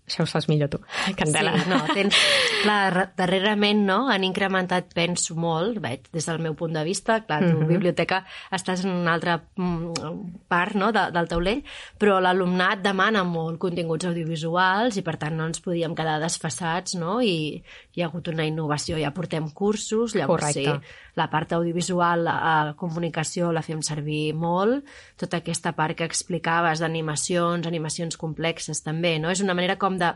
Això 0.05 0.21
ho 0.21 0.27
saps 0.29 0.45
millor 0.45 0.69
tu, 0.69 0.77
Candela. 1.17 1.55
Sí, 1.57 1.69
no, 1.71 1.79
tens... 1.89 2.17
Clar, 2.65 2.81
re- 2.93 3.05
darrerament 3.17 3.79
no, 3.87 3.95
han 4.13 4.21
incrementat, 4.27 4.91
penso, 4.93 5.33
molt, 5.33 5.79
veig, 5.81 6.05
des 6.13 6.27
del 6.29 6.43
meu 6.45 6.53
punt 6.57 6.75
de 6.77 6.83
vista, 6.85 7.17
clar, 7.25 7.39
tu, 7.41 7.55
mm 7.55 7.63
-hmm. 7.63 7.71
biblioteca, 7.73 8.19
estàs 8.53 8.85
en 8.85 8.91
una 8.91 9.13
altra 9.13 9.39
mm, 9.55 10.45
part 10.47 10.77
no, 10.77 10.91
de, 10.91 11.07
del 11.11 11.27
taulell, 11.27 11.63
però 11.97 12.19
l'alumnat 12.21 12.83
demana 12.85 13.23
molt 13.23 13.57
continguts 13.57 14.05
audiovisuals 14.05 14.97
i, 14.97 15.01
per 15.01 15.17
tant, 15.17 15.35
no 15.37 15.45
ens 15.49 15.59
podíem 15.59 15.95
quedar 15.95 16.19
desfassats, 16.21 16.93
no? 16.95 17.19
I 17.21 17.63
hi 17.93 18.01
ha 18.01 18.05
hagut 18.05 18.27
una 18.27 18.45
innovació, 18.45 18.97
ja 19.01 19.11
portem 19.11 19.49
cursos, 19.49 20.13
llavors 20.13 20.53
Correcte. 20.53 20.81
sí, 20.81 21.04
la 21.15 21.29
part 21.31 21.53
audiovisual 21.55 22.27
a 22.27 22.73
comunicació 22.79 23.51
la 23.55 23.63
fem 23.65 23.81
servir 23.85 24.33
molt, 24.35 24.83
tota 25.19 25.39
aquesta 25.41 25.71
part 25.77 25.97
que 25.97 26.07
explicaves 26.07 26.83
d'animacions, 26.83 27.67
animacions 27.67 28.19
complexes 28.19 28.83
també, 28.83 29.17
no? 29.19 29.31
És 29.31 29.43
una 29.43 29.55
manera 29.57 29.77
com 29.79 29.97
de, 29.99 30.11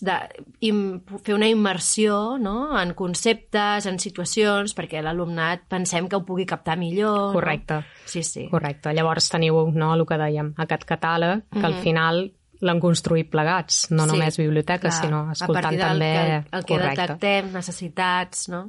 de 0.00 0.16
im, 0.60 1.00
fer 1.24 1.34
una 1.34 1.48
immersió 1.50 2.38
no? 2.38 2.78
en 2.78 2.94
conceptes, 2.98 3.86
en 3.90 3.98
situacions, 4.02 4.76
perquè 4.78 5.02
l'alumnat 5.02 5.66
pensem 5.70 6.08
que 6.08 6.18
ho 6.18 6.24
pugui 6.26 6.46
captar 6.46 6.78
millor. 6.78 7.32
Correcte. 7.34 7.80
No? 7.82 8.06
Sí, 8.06 8.22
sí. 8.22 8.46
Correcte. 8.50 8.94
Llavors 8.94 9.30
teniu 9.32 9.64
no, 9.74 9.92
el 9.96 10.06
que 10.08 10.20
dèiem, 10.20 10.54
aquest 10.62 10.86
catàleg, 10.88 11.46
que 11.50 11.66
al 11.66 11.78
final 11.82 12.24
l'han 12.62 12.80
construït 12.82 13.30
plegats, 13.30 13.88
no 13.90 14.06
Sí, 14.06 14.12
només 14.12 14.38
biblioteques, 14.38 14.94
clar, 14.94 15.06
sinó 15.06 15.22
a 15.28 15.36
escoltant 15.36 15.64
partir 15.64 15.80
del 15.80 15.88
també... 15.88 16.10
que, 16.12 16.36
el 16.56 16.64
que 16.64 16.74
Correcte. 16.76 17.00
detectem, 17.00 17.50
necessitats, 17.52 18.44
no? 18.52 18.62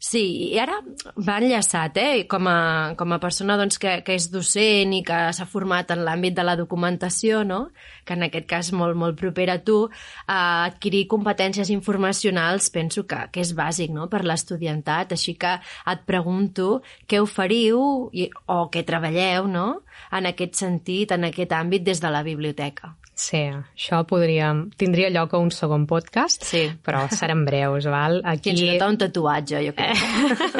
Sí, 0.00 0.22
i 0.50 0.58
ara 0.60 0.78
va 1.16 1.38
enllaçat, 1.40 1.96
eh? 2.00 2.26
Com 2.28 2.48
a, 2.48 2.58
com 3.00 3.12
a 3.12 3.20
persona 3.20 3.56
doncs, 3.60 3.80
que, 3.80 3.98
que 4.04 4.16
és 4.16 4.30
docent 4.32 4.94
i 4.96 5.02
que 5.06 5.18
s'ha 5.36 5.48
format 5.48 5.92
en 5.92 6.04
l'àmbit 6.06 6.36
de 6.36 6.44
la 6.46 6.56
documentació, 6.60 7.42
no? 7.44 7.66
que 8.04 8.16
en 8.16 8.24
aquest 8.26 8.46
cas 8.50 8.72
molt, 8.74 8.96
molt 8.98 9.18
proper 9.20 9.46
a 9.52 9.58
tu, 9.62 9.84
a 10.26 10.38
adquirir 10.66 11.04
competències 11.10 11.70
informacionals 11.70 12.70
penso 12.74 13.04
que, 13.06 13.20
que 13.30 13.44
és 13.44 13.52
bàsic 13.56 13.92
no? 13.94 14.08
per 14.10 14.24
l'estudiantat, 14.26 15.14
així 15.16 15.36
que 15.40 15.56
et 15.60 16.06
pregunto 16.08 16.80
què 17.06 17.20
oferiu 17.22 18.08
i, 18.12 18.30
o 18.50 18.64
què 18.72 18.82
treballeu 18.88 19.46
no? 19.50 19.68
en 20.16 20.30
aquest 20.32 20.58
sentit, 20.64 21.12
en 21.14 21.28
aquest 21.30 21.54
àmbit 21.54 21.86
des 21.86 22.02
de 22.02 22.10
la 22.10 22.24
biblioteca. 22.26 22.96
Sí, 23.20 23.40
això 23.52 23.98
podríem... 24.08 24.62
Tindria 24.80 25.10
lloc 25.12 25.34
a 25.36 25.40
un 25.42 25.50
segon 25.52 25.82
podcast, 25.90 26.44
Sí. 26.48 26.62
però 26.84 27.02
serem 27.12 27.42
breus, 27.44 27.84
val? 27.92 28.20
Aquí... 28.24 28.54
I 28.54 28.78
tot 28.78 28.86
un 28.94 28.96
tatuatge, 29.02 29.60
jo 29.66 29.74
crec. 29.76 30.00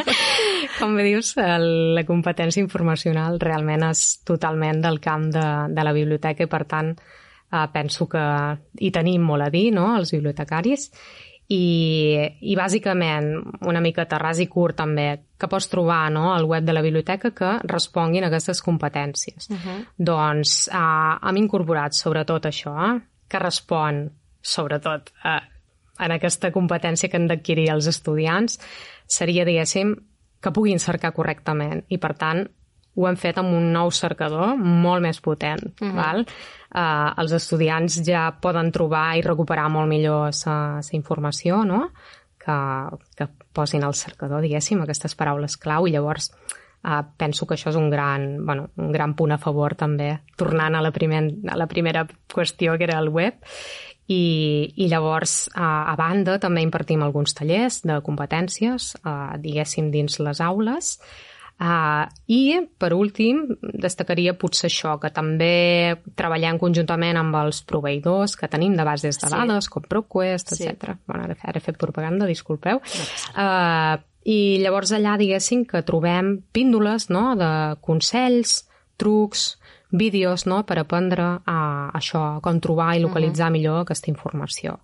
Com 0.80 0.96
bé 0.98 1.06
dius, 1.08 1.32
el- 1.40 1.94
la 1.96 2.04
competència 2.08 2.60
informacional 2.62 3.40
realment 3.40 3.86
és 3.88 4.02
totalment 4.28 4.82
del 4.84 5.00
camp 5.00 5.30
de, 5.32 5.46
de 5.72 5.86
la 5.88 5.94
biblioteca 5.96 6.44
i, 6.44 6.50
per 6.52 6.62
tant, 6.68 6.92
eh, 6.96 7.64
penso 7.72 8.06
que 8.12 8.24
hi 8.80 8.92
tenim 8.94 9.24
molt 9.32 9.46
a 9.48 9.50
dir, 9.54 9.70
no?, 9.76 9.94
els 9.96 10.12
bibliotecaris. 10.16 10.90
I, 11.50 11.64
i 12.46 12.54
bàsicament, 12.54 13.32
una 13.66 13.80
mica 13.82 14.04
ras 14.22 14.38
i 14.38 14.46
curt 14.46 14.76
també, 14.78 15.08
que 15.40 15.48
pots 15.50 15.66
trobar 15.72 16.04
no, 16.14 16.28
al 16.34 16.44
web 16.46 16.64
de 16.64 16.72
la 16.72 16.82
biblioteca 16.82 17.32
que 17.34 17.56
responguin 17.64 18.24
a 18.24 18.28
aquestes 18.28 18.62
competències. 18.62 19.50
Uh 19.50 19.56
-huh. 19.56 19.78
Doncs 19.98 20.68
eh, 20.68 21.28
hem 21.28 21.36
incorporat 21.36 21.92
sobretot 21.92 22.46
això, 22.46 22.74
eh, 22.86 23.00
que 23.28 23.38
respon 23.38 24.10
sobretot 24.40 25.10
eh, 25.24 25.40
en 25.98 26.12
aquesta 26.12 26.50
competència 26.52 27.10
que 27.10 27.16
han 27.16 27.26
d'adquirir 27.26 27.68
els 27.70 27.86
estudiants, 27.86 28.58
seria, 29.06 29.44
diguéssim, 29.44 29.96
que 30.40 30.52
puguin 30.52 30.78
cercar 30.78 31.12
correctament 31.12 31.84
i, 31.88 31.98
per 31.98 32.14
tant, 32.16 32.46
ho 33.00 33.08
hem 33.08 33.16
fet 33.16 33.38
amb 33.40 33.54
un 33.56 33.70
nou 33.72 33.90
cercador 33.90 34.56
molt 34.60 35.02
més 35.02 35.20
potent. 35.20 35.64
Uh 35.80 35.88
-huh. 35.88 35.94
val? 35.96 36.26
Uh, 36.70 37.10
els 37.18 37.32
estudiants 37.32 38.00
ja 38.06 38.30
poden 38.40 38.70
trobar 38.70 39.16
i 39.16 39.22
recuperar 39.22 39.68
molt 39.68 39.88
millor 39.88 40.32
sa 40.32 40.80
informació, 40.92 41.64
no? 41.64 41.90
que, 42.40 42.96
que 43.16 43.28
posin 43.52 43.84
al 43.84 43.94
cercador, 43.94 44.42
diguéssim, 44.42 44.80
aquestes 44.80 45.14
paraules 45.18 45.56
clau, 45.60 45.86
i 45.86 45.94
llavors 45.94 46.30
uh, 46.84 47.02
penso 47.16 47.46
que 47.46 47.56
això 47.56 47.70
és 47.72 47.78
un 47.78 47.90
gran, 47.92 48.44
bueno, 48.46 48.70
un 48.80 48.92
gran 48.92 49.14
punt 49.14 49.32
a 49.32 49.38
favor 49.38 49.76
també, 49.78 50.12
tornant 50.40 50.74
a 50.74 50.82
la, 50.82 50.92
primer, 50.94 51.22
a 51.48 51.56
la 51.56 51.68
primera 51.70 52.06
qüestió 52.32 52.78
que 52.78 52.88
era 52.88 52.98
el 52.98 53.08
web, 53.08 53.34
i, 54.10 54.72
i 54.76 54.88
llavors, 54.90 55.48
a, 55.54 55.92
a 55.92 55.96
banda, 55.96 56.40
també 56.42 56.64
impartim 56.66 57.02
alguns 57.02 57.34
tallers 57.36 57.82
de 57.86 58.00
competències, 58.06 58.94
uh, 59.04 59.36
diguéssim, 59.38 59.92
dins 59.94 60.18
les 60.24 60.40
aules, 60.42 60.96
Uh, 61.00 61.29
I, 61.60 62.60
per 62.80 62.94
últim, 62.96 63.42
destacaria 63.60 64.32
potser 64.38 64.70
això, 64.70 64.94
que 65.00 65.10
també 65.12 65.98
treballem 66.16 66.56
conjuntament 66.58 67.18
amb 67.20 67.36
els 67.42 67.60
proveïdors 67.68 68.36
que 68.40 68.48
tenim 68.48 68.76
de 68.78 68.84
bases 68.84 69.18
de 69.20 69.28
Sí. 69.28 69.34
dades, 69.34 69.68
com 69.68 69.82
ProQuest, 69.82 70.54
Sí. 70.56 70.64
etc. 70.64 70.96
Bueno, 71.06 71.24
ara, 71.24 71.36
ara 71.42 71.58
he 71.58 71.60
fet 71.60 71.76
propaganda, 71.76 72.26
disculpeu. 72.26 72.80
Uh, 73.36 74.00
I 74.24 74.58
llavors 74.60 74.92
allà, 74.92 75.16
diguéssim, 75.16 75.64
que 75.66 75.82
trobem 75.82 76.42
píndoles 76.52 77.08
no?, 77.10 77.34
de 77.36 77.76
consells, 77.80 78.68
trucs, 78.98 79.58
vídeos, 79.90 80.46
no?, 80.46 80.64
per 80.66 80.78
aprendre 80.78 81.40
a 81.46 81.90
això, 81.96 82.40
com 82.42 82.60
trobar 82.60 82.96
i 82.96 83.00
localitzar 83.00 83.50
millor 83.50 83.80
aquesta 83.82 84.10
informació. 84.10 84.78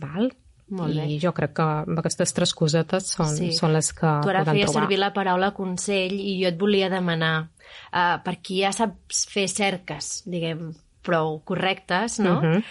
Val? 0.00 0.32
Molt 0.70 0.94
bé. 0.94 1.06
I 1.08 1.18
jo 1.20 1.32
crec 1.32 1.54
que 1.56 1.62
amb 1.62 1.98
aquestes 1.98 2.34
tres 2.36 2.52
cosetes 2.54 3.06
són, 3.14 3.30
Sí. 3.36 3.52
són 3.56 3.72
les 3.72 3.92
que 3.92 4.10
Tu 4.22 4.28
ara 4.28 4.44
feies 4.44 4.66
trobar. 4.66 4.82
servir 4.82 4.98
la 4.98 5.12
paraula 5.14 5.52
consell 5.54 6.12
i 6.12 6.42
jo 6.42 6.48
et 6.48 6.58
volia 6.58 6.90
demanar, 6.90 7.48
uh, 7.92 8.18
per 8.22 8.36
qui 8.42 8.60
ja 8.60 8.72
saps 8.72 9.26
fer 9.30 9.48
cerques, 9.48 10.22
diguem, 10.26 10.74
prou 11.02 11.40
correctes, 11.44 12.18
no? 12.20 12.42
Mhm. 12.42 12.64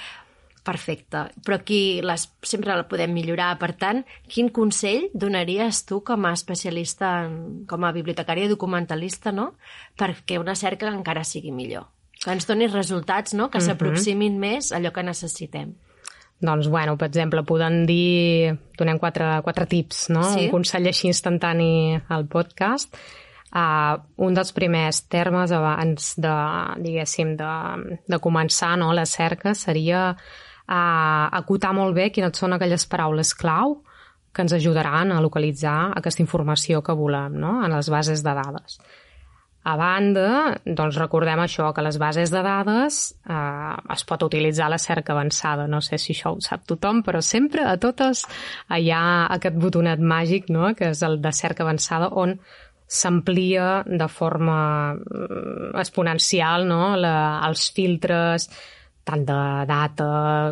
Perfecte. 0.64 1.18
Però 1.46 1.56
aquí 1.56 2.02
les, 2.04 2.26
sempre 2.44 2.76
la 2.76 2.88
podem 2.90 3.14
millorar. 3.14 3.58
Per 3.58 3.72
tant, 3.80 4.02
quin 4.28 4.50
consell 4.50 5.10
donaries 5.14 5.86
tu 5.88 6.02
com 6.04 6.26
a 6.26 6.34
especialista, 6.34 7.24
en, 7.24 7.66
com 7.66 7.86
a 7.88 7.94
bibliotecària 7.96 8.46
i 8.46 8.52
documentalista, 8.52 9.32
no? 9.32 9.54
perquè 9.98 10.38
una 10.42 10.56
cerca 10.56 10.90
encara 10.92 11.24
sigui 11.24 11.52
millor? 11.52 11.88
Que 12.22 12.34
ens 12.34 12.46
donis 12.50 12.74
resultats 12.74 13.34
no? 13.34 13.50
que 13.50 13.62
s'aproximin 13.62 14.38
més 14.38 14.74
a 14.74 14.78
allò 14.82 14.92
que 14.92 15.04
necessitem. 15.04 15.74
Doncs, 16.40 16.68
bueno, 16.70 16.98
per 16.98 17.10
exemple, 17.10 17.44
podem 17.44 17.86
dir... 17.90 18.58
Donem 18.78 19.00
quatre, 19.02 19.40
quatre 19.42 19.66
tips, 19.66 20.04
no? 20.14 20.22
Sí. 20.36 20.46
Un 20.46 20.52
consell 20.60 20.86
així 20.90 21.10
instantani 21.10 21.98
al 22.14 22.28
podcast. 22.30 22.94
Uh, 23.48 23.96
un 24.22 24.36
dels 24.36 24.52
primers 24.54 25.02
termes 25.10 25.54
abans 25.56 26.12
de, 26.20 26.36
diguéssim, 26.84 27.32
de, 27.40 27.52
de 28.06 28.20
començar 28.22 28.76
no, 28.78 28.92
la 28.94 29.08
cerca 29.08 29.56
seria 29.56 30.12
uh, 30.12 31.26
acotar 31.40 31.72
molt 31.74 31.96
bé 31.96 32.10
quines 32.12 32.38
són 32.38 32.58
aquelles 32.58 32.86
paraules 32.92 33.32
clau 33.40 33.80
que 34.36 34.44
ens 34.46 34.54
ajudaran 34.54 35.16
a 35.16 35.22
localitzar 35.24 35.94
aquesta 35.98 36.22
informació 36.22 36.84
que 36.86 36.94
volem 36.94 37.40
no? 37.40 37.56
en 37.66 37.74
les 37.74 37.90
bases 37.90 38.22
de 38.22 38.36
dades. 38.38 38.78
A 39.68 39.74
banda, 39.76 40.28
doncs 40.64 40.96
recordem 41.02 41.42
això, 41.44 41.72
que 41.76 41.84
les 41.84 41.98
bases 42.00 42.32
de 42.32 42.44
dades 42.46 43.00
eh, 43.28 43.74
es 43.96 44.06
pot 44.08 44.24
utilitzar 44.24 44.70
a 44.70 44.74
la 44.76 44.80
cerca 44.80 45.12
avançada. 45.16 45.66
No 45.68 45.82
sé 45.84 46.00
si 46.00 46.14
això 46.16 46.32
ho 46.36 46.40
sap 46.46 46.64
tothom, 46.70 47.02
però 47.04 47.20
sempre 47.26 47.66
a 47.68 47.76
totes 47.82 48.24
hi 48.72 48.94
ha 48.96 49.02
aquest 49.36 49.60
botonet 49.60 50.00
màgic, 50.00 50.48
no?, 50.54 50.72
que 50.78 50.94
és 50.94 51.04
el 51.04 51.20
de 51.24 51.34
cerca 51.36 51.68
avançada, 51.68 52.08
on 52.24 52.38
s'amplia 52.88 53.84
de 53.86 54.08
forma 54.08 54.60
mm, 54.96 55.76
exponencial 55.82 56.64
no? 56.68 56.96
la, 56.96 57.42
els 57.48 57.68
filtres 57.76 58.48
tant 59.08 59.24
de 59.28 59.42
data 59.68 60.08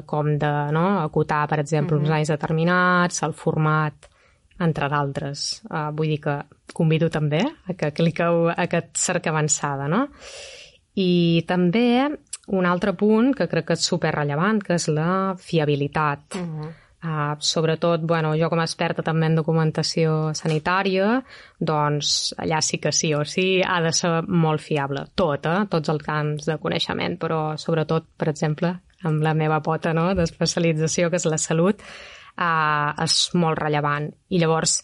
com 0.07 0.33
de 0.39 0.51
no? 0.75 0.85
acotar, 1.03 1.45
per 1.51 1.61
exemple, 1.63 1.99
uns 1.99 2.11
anys 2.11 2.31
determinats, 2.35 3.23
el 3.27 3.35
format, 3.35 4.11
entre 4.59 4.89
d'altres. 4.91 5.45
Uh, 5.69 5.89
vull 5.95 6.13
dir 6.13 6.21
que 6.23 6.37
convido 6.75 7.09
també 7.09 7.41
a 7.43 7.75
que 7.77 7.91
cliqueu 7.95 8.49
a 8.49 8.59
aquest 8.65 8.95
cerca 8.99 9.31
avançada, 9.33 9.89
no? 9.91 10.07
I 10.95 11.43
també 11.47 12.07
un 12.55 12.65
altre 12.65 12.93
punt 12.93 13.33
que 13.35 13.49
crec 13.51 13.67
que 13.67 13.75
és 13.75 13.85
super 13.91 14.13
rellevant, 14.15 14.61
que 14.63 14.77
és 14.77 14.87
la 14.87 15.35
fiabilitat. 15.39 16.35
Uh 16.35 16.41
-huh. 16.41 16.73
Uh, 17.05 17.35
sobretot, 17.39 18.01
bueno, 18.01 18.33
jo 18.33 18.49
com 18.49 18.59
a 18.59 18.63
experta 18.63 19.03
també 19.03 19.27
en 19.27 19.35
documentació 19.35 20.33
sanitària, 20.33 21.23
doncs 21.59 22.33
allà 22.37 22.61
sí 22.61 22.79
que 22.79 22.91
sí 22.91 23.13
o 23.13 23.23
sí 23.25 23.61
ha 23.61 23.79
de 23.81 23.91
ser 23.91 24.23
molt 24.27 24.61
fiable. 24.61 25.05
Tot, 25.13 25.45
eh? 25.45 25.67
Tots 25.69 25.89
els 25.89 26.01
camps 26.01 26.45
de 26.45 26.57
coneixement, 26.57 27.19
però 27.19 27.57
sobretot, 27.57 28.07
per 28.17 28.29
exemple, 28.29 28.79
amb 29.03 29.21
la 29.21 29.35
meva 29.35 29.61
pota 29.61 29.93
no? 29.93 30.15
d'especialització, 30.15 31.11
que 31.11 31.17
és 31.17 31.25
la 31.29 31.37
salut, 31.37 31.81
uh, 32.37 32.93
és 33.03 33.19
molt 33.33 33.59
rellevant. 33.59 34.09
I 34.29 34.39
llavors, 34.41 34.79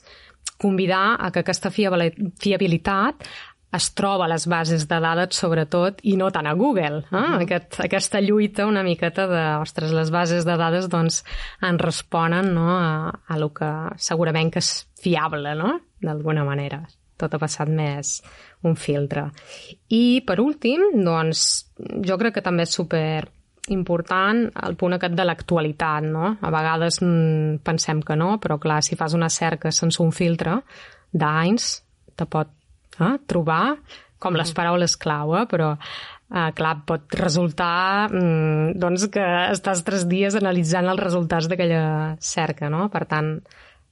convidar 0.62 1.18
a 1.20 1.32
que 1.32 1.42
aquesta 1.42 1.72
fiabili- 1.74 2.32
fiabilitat 2.40 3.26
es 3.72 3.88
troba 3.96 4.26
a 4.26 4.28
les 4.28 4.46
bases 4.52 4.84
de 4.88 5.00
dades 5.00 5.38
sobretot 5.40 6.02
i 6.04 6.18
no 6.20 6.30
tant 6.32 6.48
a 6.48 6.54
Google. 6.54 7.06
Eh? 7.08 7.12
-huh. 7.12 7.42
Aquest, 7.44 7.80
aquesta 7.80 8.22
lluita 8.22 8.66
una 8.68 8.84
miqueta 8.84 9.28
de, 9.28 9.62
ostres, 9.62 9.92
les 9.92 10.12
bases 10.12 10.46
de 10.46 10.58
dades 10.58 10.90
doncs 10.90 11.24
en 11.62 11.80
responen 11.80 12.54
no, 12.54 12.68
a, 12.78 13.22
a 13.28 13.38
lo 13.38 13.54
que 13.54 13.72
segurament 13.96 14.52
que 14.52 14.60
és 14.60 14.88
fiable, 15.02 15.56
no? 15.56 15.80
d'alguna 16.02 16.44
manera. 16.44 16.88
Tot 17.18 17.34
ha 17.34 17.40
passat 17.40 17.70
més 17.70 18.22
un 18.64 18.76
filtre. 18.76 19.32
I 19.90 20.22
per 20.26 20.40
últim, 20.40 20.82
doncs, 21.04 21.72
jo 22.04 22.18
crec 22.18 22.34
que 22.34 22.42
també 22.42 22.64
és 22.64 22.74
super 22.74 23.30
important 23.69 24.47
el 24.65 24.76
punt 24.80 24.95
aquest 24.97 25.13
de 25.17 25.26
l'actualitat, 25.28 26.08
no? 26.10 26.36
A 26.41 26.50
vegades 26.54 27.02
mm, 27.04 27.62
pensem 27.65 28.02
que 28.06 28.17
no, 28.17 28.36
però 28.41 28.58
clar, 28.62 28.82
si 28.84 28.97
fas 28.97 29.13
una 29.13 29.30
cerca 29.30 29.71
sense 29.71 30.02
un 30.02 30.12
filtre 30.15 30.58
d'anys, 31.12 31.67
te 32.17 32.26
pot 32.26 32.50
eh, 33.00 33.17
trobar 33.28 33.76
com 34.21 34.38
les 34.38 34.54
paraules 34.54 34.97
clau, 35.02 35.36
eh? 35.39 35.45
però 35.50 35.71
eh, 35.74 36.52
clar, 36.58 36.76
pot 36.88 37.17
resultar 37.17 38.10
mm, 38.10 38.78
doncs 38.82 39.08
que 39.13 39.26
estàs 39.52 39.84
tres 39.88 40.06
dies 40.10 40.38
analitzant 40.38 40.89
els 40.91 41.02
resultats 41.02 41.50
d'aquella 41.50 42.15
cerca, 42.21 42.69
no? 42.69 42.88
Per 42.93 43.06
tant, 43.10 43.34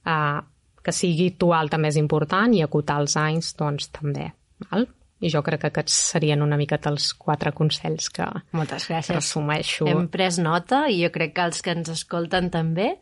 eh, 0.06 0.38
que 0.80 0.96
sigui 0.96 1.30
actual 1.34 1.68
també 1.72 1.90
és 1.92 2.00
important 2.00 2.54
i 2.56 2.64
acotar 2.64 3.00
els 3.02 3.18
anys, 3.20 3.54
doncs 3.58 3.90
també, 3.94 4.30
val? 4.70 4.88
I 5.20 5.30
jo 5.32 5.42
crec 5.44 5.60
que 5.60 5.70
aquests 5.70 5.96
serien 6.14 6.42
una 6.42 6.56
miqueta 6.56 6.90
els 6.92 7.12
quatre 7.12 7.52
consells 7.52 8.08
que 8.08 8.26
Moltes 8.56 8.88
gràcies. 8.88 9.14
resumeixo. 9.18 9.86
Hem 9.86 10.08
pres 10.08 10.40
nota 10.40 10.86
i 10.88 11.02
jo 11.04 11.12
crec 11.12 11.34
que 11.36 11.44
els 11.44 11.60
que 11.60 11.74
ens 11.76 11.92
escolten 11.92 12.50
també, 12.50 12.94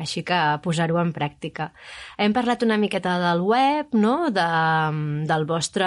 així 0.00 0.24
que 0.24 0.40
posar-ho 0.64 0.98
en 1.00 1.12
pràctica. 1.12 1.70
Hem 2.18 2.32
parlat 2.36 2.64
una 2.64 2.80
miqueta 2.80 3.18
del 3.20 3.44
web, 3.44 3.92
no? 3.92 4.30
de, 4.32 4.50
del 5.28 5.48
vostre 5.48 5.86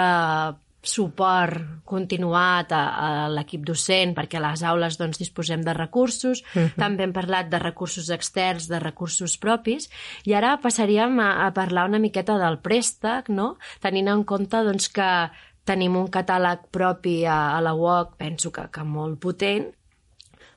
suport 0.80 1.84
continuat 1.84 2.72
a, 2.72 2.80
a 2.88 3.08
l'equip 3.28 3.66
docent 3.68 4.14
perquè 4.16 4.38
a 4.38 4.44
les 4.46 4.62
aules 4.64 4.96
doncs, 4.96 5.18
disposem 5.20 5.60
de 5.62 5.74
recursos. 5.76 6.40
Uh 6.54 6.62
-huh. 6.62 6.74
També 6.76 7.04
hem 7.04 7.12
parlat 7.12 7.50
de 7.50 7.58
recursos 7.58 8.08
externs, 8.08 8.68
de 8.68 8.78
recursos 8.80 9.36
propis. 9.36 9.90
I 10.24 10.34
ara 10.34 10.58
passaríem 10.60 11.20
a, 11.20 11.46
a 11.46 11.52
parlar 11.52 11.88
una 11.88 11.98
miqueta 11.98 12.38
del 12.38 12.58
préstec, 12.58 13.28
no? 13.28 13.58
tenint 13.80 14.08
en 14.08 14.24
compte 14.24 14.56
doncs, 14.56 14.88
que 14.88 15.30
tenim 15.68 15.96
un 16.00 16.08
catàleg 16.12 16.68
propi 16.72 17.20
a, 17.26 17.56
a 17.56 17.60
la 17.64 17.74
UOC, 17.76 18.16
penso 18.20 18.52
que, 18.54 18.66
que 18.72 18.84
molt 18.86 19.20
potent, 19.22 19.68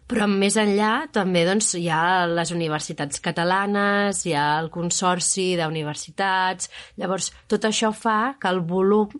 però 0.09 0.27
més 0.27 0.57
enllà 0.59 1.07
també 1.15 1.45
doncs, 1.47 1.73
hi 1.79 1.87
ha 1.89 2.25
les 2.27 2.51
universitats 2.51 3.21
catalanes, 3.23 4.25
hi 4.27 4.35
ha 4.37 4.47
el 4.61 4.69
consorci 4.73 5.53
d'universitats... 5.59 6.69
Llavors, 6.99 7.31
tot 7.49 7.65
això 7.69 7.93
fa 7.95 8.35
que 8.39 8.51
el 8.51 8.59
volum 8.67 9.13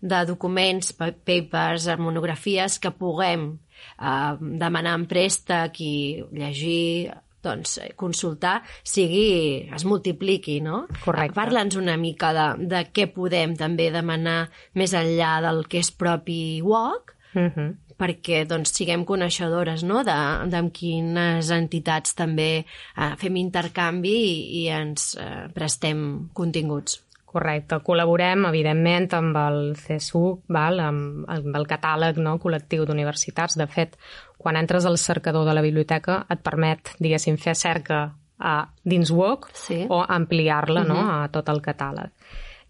de 0.00 0.22
documents, 0.26 0.94
papers, 0.96 1.90
monografies 2.00 2.78
que 2.80 2.92
puguem 2.96 3.50
eh, 3.52 4.32
demanar 4.40 4.96
en 4.98 5.04
préstec 5.10 5.82
i 5.84 5.94
llegir 6.32 7.12
doncs, 7.44 7.78
consultar, 7.96 8.60
sigui, 8.84 9.68
es 9.74 9.84
multipliqui, 9.88 10.60
no? 10.64 10.84
Correcte. 11.04 11.36
Parla'ns 11.36 11.78
una 11.80 11.96
mica 12.00 12.32
de, 12.36 12.48
de 12.70 12.84
què 12.92 13.08
podem 13.14 13.56
també 13.58 13.90
demanar 13.94 14.42
més 14.78 14.94
enllà 14.96 15.38
del 15.46 15.64
que 15.70 15.80
és 15.80 15.92
propi 15.92 16.60
WOC, 16.64 17.14
uh. 17.34 17.40
-huh. 17.40 17.68
perquè 18.00 18.44
doncs, 18.48 18.72
siguem 18.76 19.04
coneixedores 19.04 19.82
no? 19.82 20.04
de, 20.04 20.20
de 20.48 20.70
quines 20.70 21.50
entitats 21.50 22.14
també 22.14 22.64
eh, 22.64 23.14
fem 23.16 23.36
intercanvi 23.36 24.16
i, 24.16 24.64
i 24.64 24.68
ens 24.68 25.14
eh, 25.16 25.48
prestem 25.54 26.28
continguts. 26.32 27.02
Correcte. 27.30 27.78
Col·laborem, 27.86 28.42
evidentment, 28.48 29.06
amb 29.14 29.36
el 29.38 29.60
CSUC, 29.78 30.48
val? 30.50 30.80
Amb, 30.82 31.28
amb 31.30 31.54
el 31.60 31.66
catàleg 31.70 32.18
no? 32.18 32.38
col·lectiu 32.42 32.84
d'universitats. 32.88 33.54
De 33.60 33.68
fet, 33.70 33.94
quan 34.40 34.56
entres 34.56 34.86
al 34.88 34.98
cercador 34.98 35.44
de 35.48 35.54
la 35.56 35.64
biblioteca 35.64 36.24
et 36.32 36.40
permet, 36.44 36.94
diguéssim, 36.98 37.36
fer 37.38 37.54
cerca 37.58 38.02
a, 38.40 38.54
dins 38.82 39.12
WOC 39.12 39.50
sí. 39.52 39.82
o 39.88 40.00
ampliar-la 40.02 40.82
uh 40.82 40.86
-huh. 40.86 40.88
no? 40.88 41.02
Mhm. 41.02 41.10
a 41.10 41.28
tot 41.28 41.48
el 41.48 41.60
catàleg. 41.60 42.10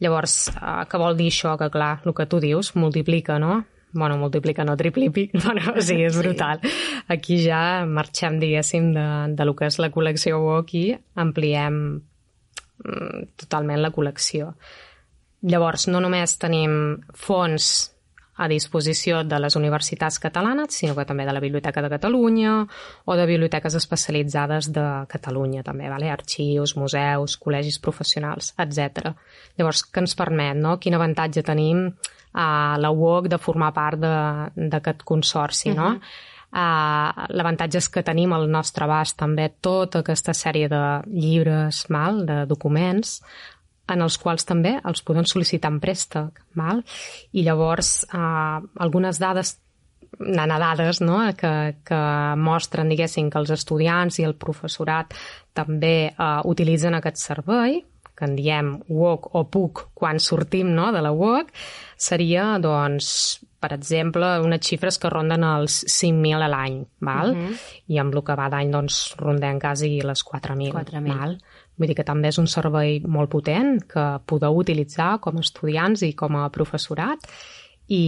Llavors, 0.00 0.48
eh, 0.48 0.84
què 0.88 0.98
vol 0.98 1.16
dir 1.16 1.28
això? 1.28 1.56
Que, 1.58 1.70
clar, 1.70 2.00
el 2.04 2.14
que 2.14 2.26
tu 2.26 2.40
dius 2.40 2.74
multiplica, 2.76 3.38
no? 3.38 3.64
bueno, 3.92 4.16
multiplica, 4.16 4.64
no 4.64 4.76
triplipi, 4.76 5.30
bueno, 5.32 5.60
o 5.76 5.80
sigui, 5.80 6.04
és 6.04 6.16
brutal. 6.16 6.60
Sí. 6.62 6.68
Aquí 7.08 7.44
ja 7.44 7.84
marxem, 7.86 8.38
diguéssim, 8.38 8.92
de, 8.92 9.34
de 9.34 9.44
lo 9.44 9.56
que 9.56 9.66
és 9.66 9.78
la 9.78 9.90
col·lecció 9.90 10.38
WOC 10.38 10.74
i 10.74 10.98
ampliem 11.16 12.02
Mm, 12.80 13.34
totalment 13.36 13.82
la 13.82 13.92
col·lecció. 13.92 14.54
Llavors, 15.44 15.86
no 15.92 16.00
només 16.00 16.36
tenim 16.40 16.72
fons 17.16 17.90
a 18.40 18.48
disposició 18.48 19.20
de 19.28 19.36
les 19.42 19.56
universitats 19.58 20.16
catalanes, 20.22 20.72
sinó 20.72 20.94
que 20.96 21.04
també 21.04 21.26
de 21.28 21.34
la 21.36 21.42
Biblioteca 21.44 21.82
de 21.84 21.90
Catalunya 21.92 22.54
o 23.04 23.16
de 23.18 23.26
biblioteques 23.28 23.76
especialitzades 23.76 24.70
de 24.72 24.86
Catalunya, 25.12 25.64
també, 25.66 25.90
vale? 25.92 26.08
arxius, 26.08 26.72
museus, 26.80 27.36
col·legis 27.36 27.76
professionals, 27.84 28.54
etc. 28.64 29.12
Llavors, 29.60 29.84
què 29.84 30.00
ens 30.00 30.16
permet? 30.16 30.56
No? 30.56 30.78
Quin 30.80 30.96
avantatge 30.96 31.44
tenim 31.44 31.90
a 32.32 32.78
la 32.80 32.90
UOC 32.94 33.28
de 33.28 33.38
formar 33.42 33.74
part 33.76 34.00
d'aquest 34.00 35.04
consorci, 35.04 35.70
uh 35.70 35.74
-huh. 35.74 35.78
no? 35.80 36.00
Uh, 36.50 37.28
L'avantatge 37.30 37.78
és 37.78 37.88
que 37.88 38.02
tenim 38.02 38.32
al 38.32 38.48
nostre 38.50 38.82
abast 38.84 39.16
també 39.18 39.52
tota 39.60 40.00
aquesta 40.00 40.32
sèrie 40.34 40.68
de 40.68 41.02
llibres, 41.06 41.84
mal, 41.90 42.26
de 42.26 42.46
documents, 42.46 43.22
en 43.94 44.02
els 44.06 44.18
quals 44.18 44.46
també 44.48 44.76
els 44.84 45.02
podem 45.02 45.26
sol·licitar 45.28 45.72
en 45.72 45.80
préstec. 45.82 46.40
Val? 46.58 46.82
I 47.32 47.44
llavors, 47.46 48.04
uh, 48.12 48.60
algunes 48.86 49.20
dades 49.22 49.58
nanadades 50.18 51.00
no? 51.00 51.20
que, 51.38 51.52
que 51.86 52.00
mostren 52.36 52.90
diguéssim, 52.90 53.30
que 53.30 53.38
els 53.40 53.52
estudiants 53.54 54.18
i 54.20 54.26
el 54.26 54.34
professorat 54.34 55.14
també 55.56 56.10
uh, 56.10 56.40
utilitzen 56.50 56.96
aquest 56.98 57.22
servei, 57.22 57.80
que 58.20 58.28
en 58.28 58.34
diem 58.36 58.74
WOC 58.88 59.30
o 59.38 59.46
PUC 59.48 59.86
quan 59.96 60.20
sortim 60.20 60.74
no, 60.76 60.90
de 60.92 61.00
la 61.00 61.12
WOC, 61.16 61.54
seria 61.96 62.58
doncs, 62.60 63.40
per 63.60 63.72
exemple, 63.76 64.28
unes 64.44 64.60
xifres 64.66 64.98
que 65.00 65.12
ronden 65.12 65.44
els 65.46 65.80
5.000 65.88 66.44
a 66.44 66.50
l'any, 66.52 66.82
val? 67.00 67.32
Uh 67.32 67.36
mhm. 67.36 67.46
-huh. 67.48 67.78
I 67.88 67.98
amb 67.98 68.14
el 68.14 68.22
que 68.24 68.36
va 68.36 68.48
d'any, 68.48 68.70
doncs, 68.70 69.16
rondem 69.16 69.58
quasi 69.58 70.00
les 70.00 70.24
4.000, 70.24 70.72
4 70.72 71.00
val? 71.00 71.38
Vull 71.80 71.88
dir 71.88 71.96
que 71.96 72.04
també 72.04 72.28
és 72.28 72.38
un 72.40 72.48
servei 72.50 72.98
molt 73.08 73.32
potent 73.32 73.78
que 73.88 74.04
podeu 74.28 74.60
utilitzar 74.60 75.14
com 75.24 75.40
a 75.40 75.44
estudiants 75.46 76.04
i 76.04 76.12
com 76.12 76.36
a 76.36 76.50
professorat 76.52 77.24
i, 77.88 78.04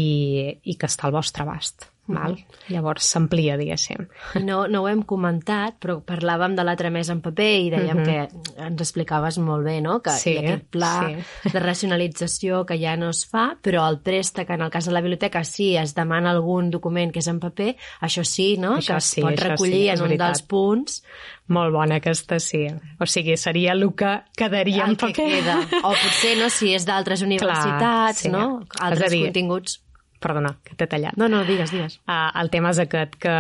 i 0.62 0.76
que 0.76 0.90
està 0.90 1.08
al 1.08 1.16
vostre 1.16 1.46
abast. 1.46 1.88
Val? 2.11 2.35
Llavors 2.67 3.07
s'amplia, 3.12 3.55
diguéssim. 3.55 4.09
No, 4.43 4.65
no 4.67 4.81
ho 4.83 4.88
hem 4.91 5.05
comentat, 5.07 5.77
però 5.83 6.01
parlàvem 6.03 6.57
de 6.59 6.65
l'altre 6.67 6.91
mes 6.91 7.07
en 7.12 7.21
paper 7.23 7.51
i 7.62 7.69
dèiem 7.71 8.01
uh 8.01 8.03
-huh. 8.03 8.27
que 8.27 8.62
ens 8.67 8.81
explicaves 8.81 9.38
molt 9.38 9.65
bé, 9.65 9.81
no?, 9.81 10.01
que 10.03 10.11
sí, 10.11 10.37
aquest 10.37 10.65
pla 10.71 11.07
sí. 11.07 11.51
de 11.53 11.61
racionalització 11.61 12.67
que 12.67 12.79
ja 12.79 12.97
no 12.97 13.11
es 13.11 13.25
fa, 13.25 13.57
però 13.62 13.88
el 13.88 14.01
préstec, 14.01 14.51
en 14.51 14.62
el 14.62 14.71
cas 14.71 14.87
de 14.87 14.93
la 14.93 15.01
biblioteca, 15.01 15.45
sí, 15.45 15.77
es 15.77 15.95
demana 15.95 16.31
algun 16.31 16.71
document 16.71 17.12
que 17.12 17.21
és 17.21 17.29
en 17.29 17.38
paper, 17.38 17.77
això 18.01 18.25
sí, 18.25 18.57
no?, 18.59 18.77
això 18.79 18.95
que 18.95 18.99
es 18.99 19.05
sí, 19.05 19.21
pot 19.23 19.38
recollir 19.38 19.85
sí, 19.85 19.88
en 19.88 20.03
un 20.03 20.09
veritat. 20.09 20.27
dels 20.27 20.43
punts. 20.43 21.03
Molt 21.47 21.73
bona 21.73 21.97
aquesta, 21.97 22.41
sí. 22.41 22.67
O 22.99 23.07
sigui, 23.07 23.37
seria 23.37 23.73
el 23.73 23.95
que 23.95 24.23
quedaria 24.37 24.85
el 24.85 24.91
en 24.91 24.97
paper. 24.97 25.15
Que 25.15 25.41
queda. 25.41 25.61
O 25.85 25.91
potser, 25.91 26.37
no, 26.38 26.51
si 26.51 26.75
és 26.75 26.85
d'altres 26.85 27.23
universitats, 27.23 27.79
Clar, 27.79 28.15
sí. 28.15 28.29
no?, 28.29 28.62
altres 28.81 29.11
dir, 29.12 29.25
continguts 29.27 29.81
Perdona, 30.22 30.56
que 30.64 30.76
t'he 30.78 30.88
tallat. 30.90 31.18
No, 31.20 31.28
no, 31.32 31.42
digues, 31.48 31.72
digues. 31.74 31.98
Uh, 32.06 32.30
el 32.42 32.52
tema 32.54 32.70
és 32.72 32.82
aquest 32.82 33.18
que 33.22 33.37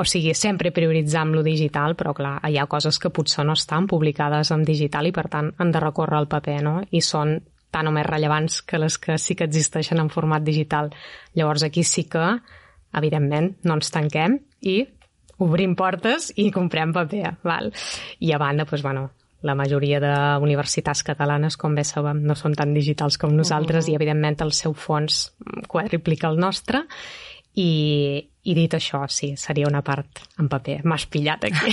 o 0.00 0.04
sigui, 0.06 0.34
sempre 0.38 0.70
prioritzam 0.72 1.32
lo 1.34 1.42
digital, 1.42 1.96
però 1.98 2.14
clar, 2.14 2.36
hi 2.46 2.58
ha 2.58 2.68
coses 2.70 2.98
que 3.02 3.10
potser 3.10 3.44
no 3.44 3.56
estan 3.58 3.88
publicades 3.90 4.52
en 4.54 4.62
digital 4.64 5.08
i 5.08 5.12
per 5.12 5.26
tant 5.32 5.50
han 5.58 5.72
de 5.74 5.82
recórrer 5.82 6.20
al 6.20 6.28
paper, 6.30 6.60
no? 6.62 6.76
I 6.90 7.02
són 7.04 7.40
tan 7.70 7.90
o 7.90 7.92
més 7.94 8.06
rellevants 8.06 8.60
que 8.66 8.78
les 8.82 8.96
que 8.98 9.18
sí 9.18 9.36
que 9.38 9.46
existeixen 9.50 10.00
en 10.02 10.10
format 10.10 10.46
digital. 10.46 10.90
Llavors 11.34 11.66
aquí 11.66 11.84
sí 11.84 12.06
que, 12.10 12.24
evidentment, 12.96 13.52
no 13.66 13.78
ens 13.78 13.90
tanquem 13.94 14.38
i 14.62 14.80
obrim 15.40 15.74
portes 15.78 16.30
i 16.36 16.50
comprem 16.54 16.94
paper, 16.94 17.36
val? 17.46 17.70
I 18.20 18.32
a 18.32 18.38
banda, 18.38 18.66
doncs, 18.68 18.86
bueno, 18.86 19.08
la 19.42 19.54
majoria 19.56 20.00
d'universitats 20.02 21.02
catalanes, 21.06 21.56
com 21.56 21.74
bé 21.74 21.84
sabem, 21.88 22.22
no 22.26 22.36
són 22.36 22.54
tan 22.58 22.74
digitals 22.76 23.16
com 23.18 23.32
nosaltres 23.36 23.84
uh 23.84 23.88
-huh. 23.88 23.92
i, 23.92 23.96
evidentment, 23.96 24.40
el 24.42 24.52
seu 24.52 24.74
fons 24.74 25.32
quadriplica 25.68 26.28
el 26.28 26.38
nostre 26.38 26.86
i, 27.54 28.28
i 28.42 28.54
dit 28.54 28.74
això, 28.74 29.02
sí, 29.10 29.34
seria 29.36 29.68
una 29.68 29.82
part 29.82 30.22
en 30.38 30.48
paper. 30.48 30.80
M'has 30.84 31.06
pillat 31.06 31.44
aquí. 31.44 31.72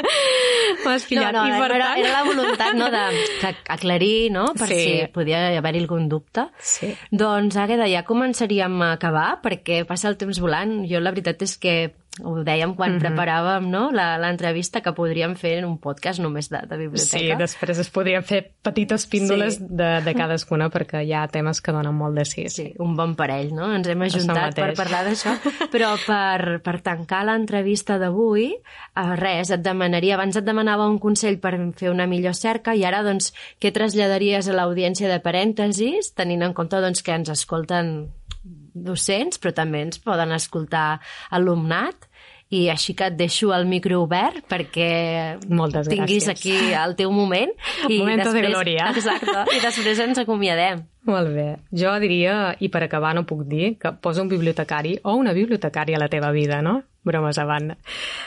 M'has 0.84 1.06
pillat. 1.08 1.32
No, 1.32 1.44
no, 1.44 1.56
I 1.56 1.60
per 1.60 1.70
era, 1.76 1.86
tant... 1.86 2.02
era 2.04 2.12
la 2.12 2.24
voluntat 2.24 2.76
no, 2.78 2.90
de 2.92 3.54
aclarir, 3.68 4.30
no?, 4.34 4.46
per 4.58 4.68
sí. 4.68 4.80
si 4.80 5.06
podia 5.14 5.56
haver-hi 5.58 5.82
algun 5.84 6.08
dubte. 6.08 6.46
Sí. 6.58 6.92
Doncs, 7.10 7.56
Àgueda, 7.56 7.88
ja 7.90 8.04
començaríem 8.06 8.76
a 8.82 8.92
acabar, 8.98 9.40
perquè 9.42 9.82
passa 9.88 10.10
el 10.12 10.18
temps 10.20 10.40
volant. 10.42 10.84
Jo 10.90 11.02
la 11.02 11.14
veritat 11.14 11.42
és 11.46 11.56
que 11.60 11.76
ho 12.18 12.42
dèiem 12.44 12.74
quan 12.74 12.90
mm 12.90 12.96
-hmm. 12.96 13.04
preparàvem 13.06 13.68
no? 13.70 13.90
l'entrevista, 13.92 14.80
que 14.80 14.92
podríem 14.92 15.36
fer 15.36 15.58
en 15.58 15.64
un 15.64 15.78
podcast 15.78 16.20
només 16.20 16.48
de, 16.50 16.58
de 16.66 16.76
biblioteca. 16.76 17.18
Sí, 17.18 17.34
després 17.38 17.78
es 17.78 17.90
podrien 17.90 18.22
fer 18.22 18.52
petites 18.62 19.06
píndoles 19.06 19.54
sí. 19.56 19.66
de, 19.70 20.00
de 20.04 20.14
cadascuna 20.14 20.70
perquè 20.70 21.04
hi 21.04 21.12
ha 21.12 21.26
temes 21.28 21.60
que 21.60 21.72
donen 21.72 21.94
molt 21.94 22.16
de 22.16 22.24
sí. 22.24 22.48
Sí, 22.48 22.74
un 22.78 22.96
bon 22.96 23.14
parell, 23.14 23.54
no? 23.54 23.72
Ens 23.74 23.88
hem 23.88 24.02
ajuntat 24.02 24.54
per 24.54 24.74
parlar 24.74 25.04
d'això. 25.04 25.36
Però 25.74 25.94
per, 26.06 26.60
per 26.62 26.80
tancar 26.80 27.24
l'entrevista 27.24 27.98
d'avui, 27.98 28.54
eh, 28.54 29.16
res, 29.16 29.50
et 29.50 29.62
demanaria, 29.62 30.14
abans 30.14 30.36
et 30.36 30.44
demanava 30.44 30.88
un 30.88 30.98
consell 30.98 31.38
per 31.38 31.54
fer 31.76 31.90
una 31.90 32.06
millor 32.06 32.34
cerca 32.34 32.74
i 32.74 32.84
ara, 32.84 33.02
doncs, 33.02 33.32
què 33.60 33.70
traslladaries 33.72 34.48
a 34.48 34.52
l'audiència 34.52 35.08
de 35.08 35.20
parèntesis, 35.20 36.12
tenint 36.14 36.42
en 36.42 36.52
compte 36.52 36.80
doncs, 36.80 37.02
que 37.02 37.12
ens 37.12 37.28
escolten 37.28 38.10
docents, 38.42 39.38
però 39.40 39.52
també 39.54 39.82
ens 39.86 39.98
poden 40.02 40.32
escoltar 40.32 41.00
alumnat 41.30 42.06
i 42.50 42.64
així 42.72 42.96
que 42.98 43.06
et 43.06 43.14
deixo 43.14 43.52
el 43.54 43.66
micro 43.70 44.00
obert 44.02 44.42
perquè 44.50 45.38
Moltes 45.54 45.86
tinguis 45.86 46.26
gràcies. 46.26 46.30
aquí 46.34 46.72
el 46.74 46.96
teu 46.98 47.12
moment. 47.14 47.52
I 47.88 48.00
Momento 48.00 48.32
després, 48.32 48.42
de 48.42 48.50
glòria. 48.50 48.88
Exacte, 48.90 49.44
i 49.54 49.60
després 49.62 50.00
ens 50.02 50.18
acomiadem. 50.18 50.82
Molt 51.06 51.30
bé. 51.34 51.48
Jo 51.70 51.94
diria, 52.02 52.56
i 52.58 52.68
per 52.68 52.82
acabar 52.84 53.14
no 53.14 53.22
puc 53.24 53.44
dir, 53.46 53.76
que 53.78 53.92
posa 54.02 54.22
un 54.22 54.28
bibliotecari 54.28 54.98
o 55.04 55.14
una 55.14 55.32
bibliotecària 55.32 55.96
a 55.96 56.00
la 56.02 56.08
teva 56.10 56.32
vida, 56.34 56.60
no? 56.60 56.80
Bromes 57.02 57.38
a 57.38 57.44
banda. 57.44 57.76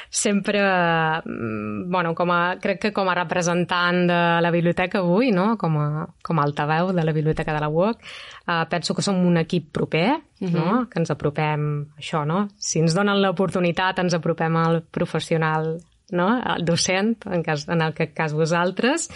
Sempre, 0.09 0.59
mm, 0.62 1.89
bueno, 1.91 2.13
com 2.15 2.31
a, 2.31 2.57
crec 2.59 2.79
que 2.81 2.93
com 2.93 3.09
a 3.09 3.15
representant 3.15 4.07
de 4.07 4.41
la 4.41 4.51
biblioteca 4.51 4.99
avui, 4.99 5.31
no? 5.31 5.57
com, 5.57 5.77
a, 5.79 6.07
com 6.23 6.39
a 6.39 6.43
altaveu 6.43 6.91
de 6.93 7.03
la 7.03 7.13
biblioteca 7.13 7.53
de 7.53 7.59
la 7.62 7.69
UOC, 7.69 8.01
eh, 8.47 8.65
penso 8.69 8.95
que 8.95 9.01
som 9.01 9.23
un 9.25 9.38
equip 9.38 9.71
proper, 9.71 10.12
uh 10.13 10.47
-huh. 10.47 10.51
no? 10.51 10.65
Mhm. 10.81 10.89
que 10.89 10.99
ens 10.99 11.12
apropem, 11.12 11.88
això, 11.97 12.25
no? 12.25 12.47
Si 12.57 12.79
ens 12.79 12.93
donen 12.93 13.21
l'oportunitat, 13.21 13.99
ens 13.99 14.13
apropem 14.13 14.55
al 14.57 14.83
professional, 14.83 15.80
no? 16.11 16.28
al 16.43 16.65
docent, 16.65 17.26
en, 17.26 17.43
cas, 17.43 17.67
en 17.67 17.82
el 17.82 17.93
cas 17.93 18.34
vosaltres, 18.34 19.09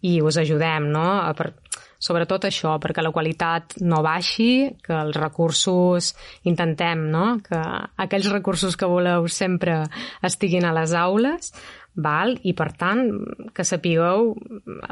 i 0.00 0.20
us 0.20 0.36
ajudem, 0.36 0.90
no? 0.90 1.32
Per, 1.36 1.54
sobretot 2.02 2.48
això, 2.48 2.74
perquè 2.82 3.04
la 3.04 3.12
qualitat 3.14 3.76
no 3.86 4.02
baixi, 4.02 4.72
que 4.82 4.94
els 4.96 5.18
recursos 5.18 6.12
intentem, 6.48 7.06
no?, 7.12 7.26
que 7.46 7.60
aquells 8.04 8.30
recursos 8.32 8.76
que 8.76 8.90
voleu 8.90 9.28
sempre 9.30 9.82
estiguin 10.26 10.66
a 10.66 10.74
les 10.74 10.94
aules, 10.98 11.52
val? 11.94 12.38
i 12.42 12.54
per 12.56 12.70
tant 12.78 13.04
que 13.54 13.66
sapigueu 13.68 14.32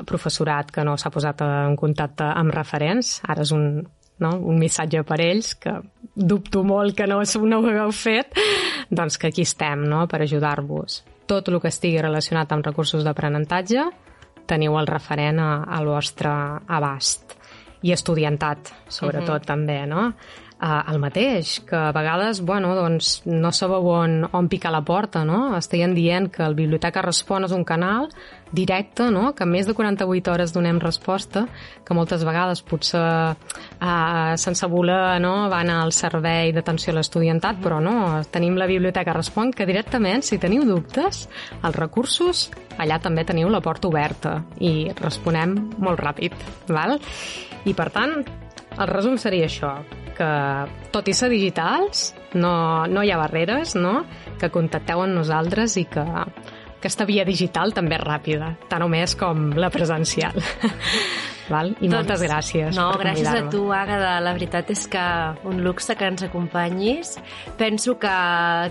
professorat 0.06 0.70
que 0.70 0.84
no 0.84 0.96
s'ha 1.00 1.12
posat 1.12 1.42
en 1.46 1.78
contacte 1.80 2.28
amb 2.28 2.54
referents, 2.54 3.18
ara 3.26 3.46
és 3.46 3.54
un, 3.56 3.80
no? 4.20 4.34
un 4.38 4.60
missatge 4.60 5.02
per 5.08 5.20
ells, 5.24 5.54
que 5.58 5.74
dubto 6.14 6.62
molt 6.66 6.96
que 6.96 7.08
no, 7.10 7.22
no 7.24 7.60
ho 7.60 7.70
hagueu 7.70 7.94
fet, 7.96 8.36
doncs 8.90 9.18
que 9.18 9.32
aquí 9.32 9.46
estem 9.48 9.86
no? 9.88 10.06
per 10.06 10.22
ajudar-vos. 10.22 11.02
Tot 11.30 11.48
el 11.48 11.60
que 11.62 11.70
estigui 11.70 12.02
relacionat 12.02 12.52
amb 12.52 12.66
recursos 12.66 13.04
d'aprenentatge 13.06 13.88
teniu 14.50 14.76
el 14.80 14.90
referent 14.90 15.40
a, 15.40 15.50
al 15.78 15.88
vostre 15.90 16.30
abast. 16.66 17.36
I 17.80 17.94
estudiantat, 17.94 18.74
sobretot, 18.88 19.38
uh 19.38 19.40
-huh. 19.40 19.46
també, 19.46 19.86
no? 19.86 20.12
eh, 20.60 20.92
el 20.92 20.98
mateix, 21.00 21.58
que 21.66 21.76
a 21.76 21.92
vegades 21.96 22.42
bueno, 22.44 22.74
doncs, 22.76 23.22
no 23.26 23.52
sabeu 23.52 23.88
on, 23.94 24.20
on 24.32 24.48
picar 24.48 24.72
la 24.74 24.82
porta, 24.86 25.24
no? 25.24 25.56
Estaien 25.56 25.94
dient 25.96 26.30
que 26.32 26.44
el 26.44 26.56
Biblioteca 26.58 27.02
Respon 27.06 27.48
és 27.48 27.56
un 27.56 27.64
canal 27.64 28.10
directe, 28.52 29.10
no? 29.10 29.32
que 29.36 29.46
més 29.46 29.68
de 29.68 29.74
48 29.74 30.32
hores 30.32 30.54
donem 30.54 30.80
resposta, 30.82 31.46
que 31.86 31.94
moltes 31.94 32.24
vegades 32.26 32.62
potser 32.66 33.00
eh, 33.00 34.34
sense 34.40 34.68
voler 34.70 35.20
no? 35.22 35.48
van 35.52 35.70
al 35.70 35.94
servei 35.96 36.52
d'atenció 36.56 36.94
a 36.94 36.98
l'estudiantat, 36.98 37.60
però 37.62 37.80
no, 37.82 37.94
tenim 38.32 38.58
la 38.58 38.68
Biblioteca 38.70 39.14
Respon, 39.16 39.54
que 39.54 39.68
directament, 39.68 40.24
si 40.26 40.40
teniu 40.42 40.66
dubtes, 40.68 41.26
els 41.62 41.78
recursos, 41.78 42.48
allà 42.78 43.00
també 43.02 43.24
teniu 43.28 43.50
la 43.52 43.62
porta 43.64 43.88
oberta 43.90 44.40
i 44.58 44.90
responem 45.00 45.56
molt 45.78 46.02
ràpid. 46.02 46.36
Val? 46.70 46.98
I 47.68 47.74
per 47.76 47.90
tant, 47.94 48.20
el 48.78 48.88
resum 48.88 49.18
seria 49.20 49.48
això, 49.50 49.74
que 50.16 50.30
tot 50.92 51.08
i 51.08 51.14
ser 51.16 51.30
digitals 51.32 52.10
no, 52.34 52.86
no 52.90 53.02
hi 53.02 53.10
ha 53.12 53.18
barreres, 53.20 53.74
no? 53.76 54.04
que 54.40 54.52
contacteu 54.52 55.02
amb 55.04 55.16
nosaltres 55.16 55.76
i 55.80 55.86
que 55.90 56.04
aquesta 56.80 57.04
via 57.04 57.26
digital 57.28 57.74
també 57.76 57.98
és 57.98 58.04
ràpida, 58.06 58.54
tant 58.70 58.80
o 58.80 58.88
més 58.88 59.12
com 59.20 59.50
la 59.60 59.68
presencial. 59.72 60.40
Val? 61.50 61.72
I 61.80 61.88
doncs, 61.88 61.94
moltes 61.96 62.24
gràcies 62.24 62.76
no, 62.78 62.90
gràcies 63.00 63.28
a 63.28 63.42
tu, 63.52 63.64
Àgada. 63.74 64.16
La 64.22 64.32
veritat 64.36 64.70
és 64.72 64.86
que 64.90 65.04
un 65.48 65.62
luxe 65.64 65.96
que 65.98 66.08
ens 66.08 66.24
acompanyis. 66.26 67.16
Penso 67.58 67.96
que, 68.00 68.14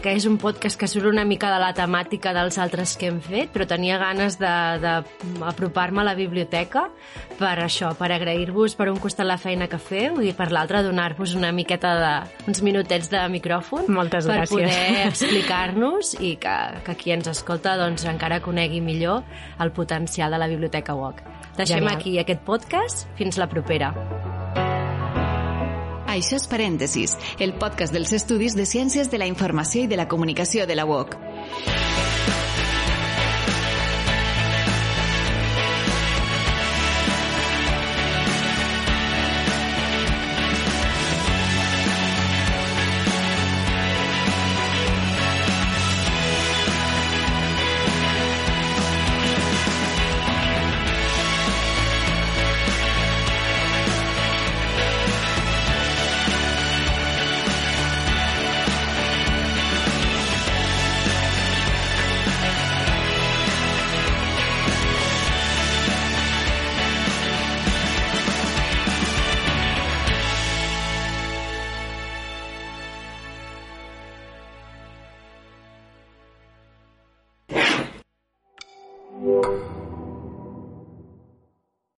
que 0.03 0.13
és 0.15 0.25
un 0.29 0.37
podcast 0.41 0.79
que 0.79 0.89
surt 0.89 1.09
una 1.11 1.25
mica 1.27 1.51
de 1.53 1.59
la 1.61 1.71
temàtica 1.77 2.33
dels 2.35 2.57
altres 2.61 2.95
que 2.99 3.09
hem 3.11 3.19
fet, 3.23 3.51
però 3.53 3.67
tenia 3.69 3.99
ganes 4.01 4.39
d'apropar-me 4.39 6.03
a 6.03 6.07
la 6.11 6.15
biblioteca 6.17 6.87
per 7.39 7.55
això, 7.63 7.93
per 7.95 8.11
agrair-vos 8.11 8.75
per 8.75 8.89
un 8.91 8.99
costat 8.99 9.27
la 9.27 9.37
feina 9.39 9.69
que 9.71 9.79
feu 9.79 10.19
i 10.25 10.33
per 10.35 10.49
l'altre 10.51 10.83
donar-vos 10.83 11.35
una 11.39 11.51
miqueta 11.55 11.93
de, 11.99 12.13
uns 12.51 12.63
minutets 12.65 13.09
de 13.11 13.21
micròfon 13.31 13.87
Moltes 13.95 14.27
per 14.27 14.41
gràcies. 14.41 14.51
poder 14.51 15.07
explicar-nos 15.07 16.15
i 16.19 16.35
que, 16.41 16.57
que 16.85 16.97
qui 16.99 17.15
ens 17.15 17.31
escolta 17.31 17.77
doncs, 17.79 18.05
encara 18.11 18.41
conegui 18.43 18.81
millor 18.83 19.23
el 19.59 19.71
potencial 19.71 20.31
de 20.35 20.41
la 20.41 20.47
Biblioteca 20.51 20.95
UOC. 20.95 21.38
Deixem 21.59 21.83
Genial. 21.83 21.97
aquí 21.97 22.17
aquest 22.19 22.39
podcast. 22.47 23.07
Fins 23.19 23.37
la 23.37 23.49
propera. 23.51 23.91
Això 26.09 26.39
és 26.39 26.47
Parèntesis, 26.47 27.17
el 27.37 27.53
podcast 27.59 27.93
dels 27.93 28.15
estudis 28.15 28.55
de 28.55 28.65
Ciències 28.65 29.11
de 29.11 29.19
la 29.19 29.27
Informació 29.27 29.83
i 29.83 29.91
de 29.91 29.99
la 29.99 30.07
Comunicació 30.07 30.65
de 30.65 30.79
la 30.79 30.87
UOC. 30.87 31.19